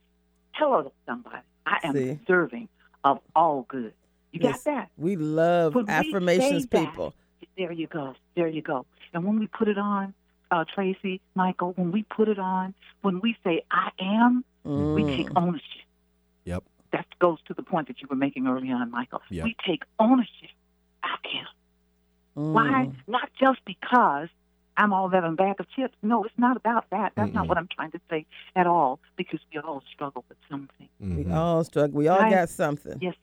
[0.52, 1.36] Hello to somebody.
[1.66, 2.14] I am See.
[2.14, 2.68] deserving
[3.04, 3.92] of all good.
[4.32, 4.64] You Yes.
[4.64, 4.90] got that?
[4.96, 7.14] we love When we affirmations that, people
[7.56, 8.14] There you go.
[8.34, 8.84] There you go.
[9.14, 10.14] And when we put it on,
[10.50, 15.28] uh, Traci, Michael, when we put it on, when we say I am, we take
[15.30, 15.42] Mm.
[15.42, 15.82] ownership.
[16.44, 16.64] Yep.
[16.92, 19.22] That goes to the point that you were making early on, Michael.
[19.30, 19.44] Yep.
[19.44, 20.50] We take ownership.
[21.02, 22.52] I am.
[22.52, 22.86] Why?
[22.86, 22.94] Mm.
[23.06, 24.28] Not just because
[24.76, 25.94] I'm all that and bag of chips.
[26.02, 27.12] No, it's not about that.
[27.16, 27.48] That's not Mm-mm.
[27.48, 29.00] what I'm trying to say at all.
[29.16, 30.88] Because we all struggle with something.
[31.00, 31.34] we Mhm.
[31.34, 32.30] all struggle we all Right.
[32.32, 33.14] got something Yes.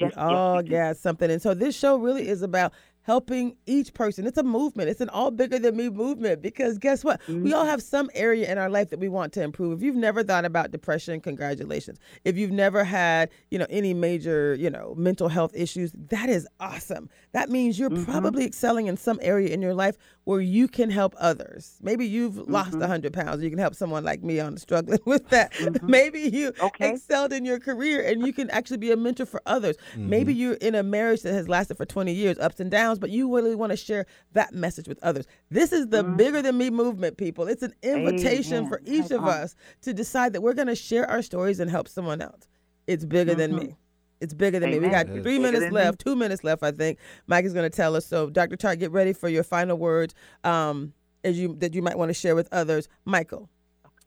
[0.00, 0.14] We Yes.
[0.16, 0.70] all we do.
[0.70, 1.30] got something.
[1.30, 2.72] And so this show really is about
[3.02, 4.26] helping each person.
[4.26, 4.88] It's a movement.
[4.88, 7.20] It's an all bigger than me movement because guess what?
[7.26, 7.68] We all Mhm.
[7.68, 9.78] have some area in our life that we want to improve.
[9.78, 11.98] If you've never thought about depression, congratulations.
[12.24, 16.46] If you've never had, you know, any major, you know, mental health issues, that is
[16.60, 17.08] awesome.
[17.32, 18.04] That means you're Mhm.
[18.04, 21.78] probably excelling in some area in your life where you can help others.
[21.82, 22.82] Maybe you've lost Mhm.
[22.84, 23.42] a 100 pounds.
[23.42, 25.52] You can help someone like me on struggling with that.
[25.54, 25.88] Mhm.
[25.88, 26.90] Maybe you Okay.
[26.90, 29.76] excelled in your career and you can actually be a mentor for others.
[29.96, 33.10] Maybe you're in a marriage that has lasted for 20 years, ups and downs, but
[33.10, 35.26] you really want to share that message with others.
[35.50, 36.16] This is the Mhm.
[36.16, 37.46] bigger than me movement, people.
[37.48, 39.04] It's an invitation for Amen.
[39.04, 39.28] each of on.
[39.28, 42.48] us to decide that we're going to share our stories and help someone else.
[42.86, 43.58] It's bigger than Mhm.
[43.60, 43.76] me.
[44.20, 44.78] It's bigger than me.
[44.78, 45.22] We got Amen.
[45.22, 46.98] Three minutes than left, two minutes left, I think.
[47.26, 48.06] Mike is going to tell us.
[48.06, 48.56] So, Dr.
[48.56, 50.14] Tart, get ready for your final words
[50.44, 50.92] um,
[51.24, 52.88] as you that you might want to share with others.
[53.04, 53.48] Michael,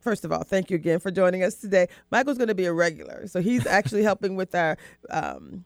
[0.00, 1.88] first of all, thank you again for joining us today.
[2.10, 4.78] Michael's going to be a regular, so he's actually helping with our.
[5.10, 5.64] Um,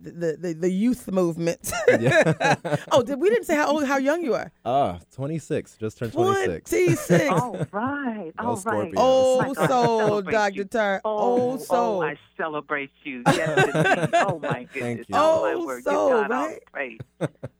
[0.00, 1.72] the, the the youth movement.
[1.88, 2.56] Yeah.
[2.92, 4.50] oh, did, we didn't say how old, how young you are.
[4.64, 5.76] Ah, 26.
[5.78, 6.70] Just turned 26.
[6.70, 7.30] Twenty six.
[7.30, 8.32] All right.
[8.36, 8.64] Go All right.
[8.64, 8.94] Scorpios.
[8.96, 10.54] Oh My God, soul, Dr.
[10.56, 10.64] you.
[10.64, 11.00] Tar.
[11.04, 12.02] Oh, Oh soul.
[12.02, 13.22] oh, I celebrate you.
[13.26, 14.72] Yes, oh my goodness.
[14.72, 15.04] Thank you.
[15.14, 15.84] Oh, my Oh, word.
[15.84, 16.58] so, Give God all right?
[16.64, 16.98] the praise.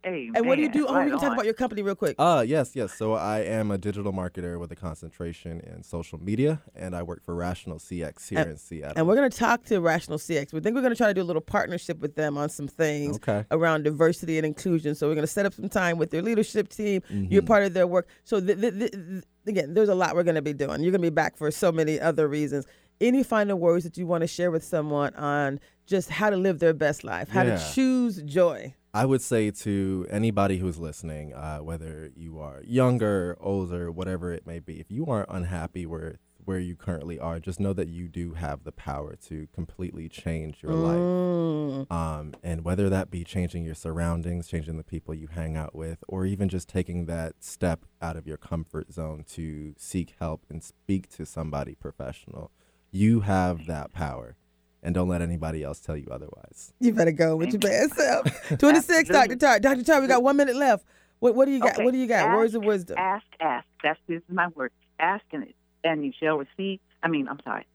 [0.07, 0.33] Amen.
[0.35, 0.87] and what do you do?
[0.87, 1.35] Oh, Right we can talk on.
[1.35, 2.17] about your company real quick.
[2.19, 2.93] Uh, yes, yes.
[2.95, 7.23] So I am a digital marketer with a concentration in social media, and I work
[7.25, 8.95] for Rational CX here And- in Seattle.
[8.97, 10.53] And we're going to talk to Rational CX.
[10.53, 12.69] We think we're going to try to do a little partnership with them on some
[12.69, 13.45] things Okay.
[13.51, 14.95] around diversity and inclusion.
[14.95, 17.03] So we're going to set up some time with their leadership team.
[17.11, 17.47] You're Mhm.
[17.47, 18.09] part of their work.
[18.25, 20.83] So th- th- th- th- again, there's a lot we're going to be doing.
[20.83, 22.67] You're going to be back for so many other reasons.
[23.01, 26.59] Any final words that you want to share with someone on just how to live
[26.61, 27.57] their best life, how Yeah.
[27.57, 28.75] to choose joy?
[28.95, 34.47] I would say to anybody who's listening, uh, whether you are younger, older, whatever it
[34.47, 38.09] may be, if you are unhappy where where you currently are, just know that you
[38.09, 40.97] do have the power to completely change your life.
[40.97, 41.93] Mm.
[41.93, 46.05] Um, and whether that be changing your surroundings, changing the people you hang out with,
[46.09, 50.63] or even just taking that step out of your comfort zone to seek help and
[50.63, 52.51] speak to somebody professional,
[52.91, 54.37] you have that power.
[54.83, 56.75] And don't let anybody else tell you otherwise.
[56.79, 58.27] You better go with your bad self.
[58.59, 59.33] 26, Dr.
[59.33, 59.37] Absolutely.
[59.37, 59.59] Tar.
[59.59, 59.83] Dr.
[59.83, 60.85] Tar, we got one minute left.
[61.21, 61.73] What, what do you got?
[61.73, 61.85] Okay.
[61.85, 62.27] What do you got?
[62.27, 62.99] Ask- Words of wisdom.
[62.99, 63.67] Ask, ask.
[63.83, 64.73] That's this is my word.
[65.01, 66.81] Ask and it, and you shall receive.
[67.03, 67.67] I mean, I'm sorry.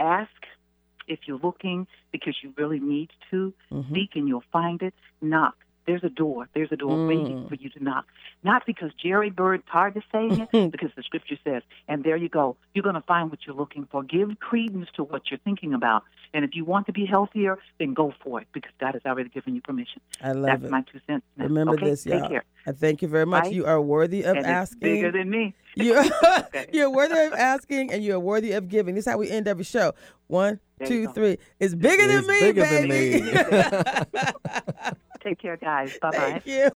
[0.00, 0.30] Ask
[1.06, 3.52] if you're looking because you really need to.
[3.70, 3.92] Mhm.
[3.92, 4.94] Seek and you'll find it.
[5.20, 5.56] Knock.
[5.88, 6.48] There's a door.
[6.54, 7.08] There's a door Mm.
[7.08, 8.04] waiting for you to knock.
[8.44, 12.28] Not because Jerry Bird Tart is saying it, because the scripture says, and there you
[12.28, 12.56] go.
[12.74, 14.02] You're going to find what you're looking for.
[14.02, 16.04] Give credence to what you're thinking about.
[16.34, 19.30] And if you want to be healthier, then go for it because God has already
[19.30, 20.02] given you permission.
[20.22, 20.70] I love That's it.
[20.70, 21.24] my two cents.
[21.38, 21.44] now.
[21.44, 21.86] Remember okay?
[21.90, 22.28] this, Take y'all.
[22.28, 22.44] care.
[22.66, 23.44] I thank you very much.
[23.44, 23.52] Right?
[23.54, 24.76] You are worthy of and asking.
[24.76, 25.54] It's bigger than me.
[25.74, 26.04] You're,
[26.72, 28.94] you're worthy of asking and you're worthy of giving.
[28.94, 29.94] This is how we end every show.
[30.26, 31.12] One, There two, go.
[31.12, 31.38] three.
[31.60, 33.22] It's bigger It's than me, bigger than baby.
[33.22, 34.92] me.
[35.24, 35.92] Take care, guys.
[36.00, 36.40] Bye bye.
[36.40, 36.66] Thank you.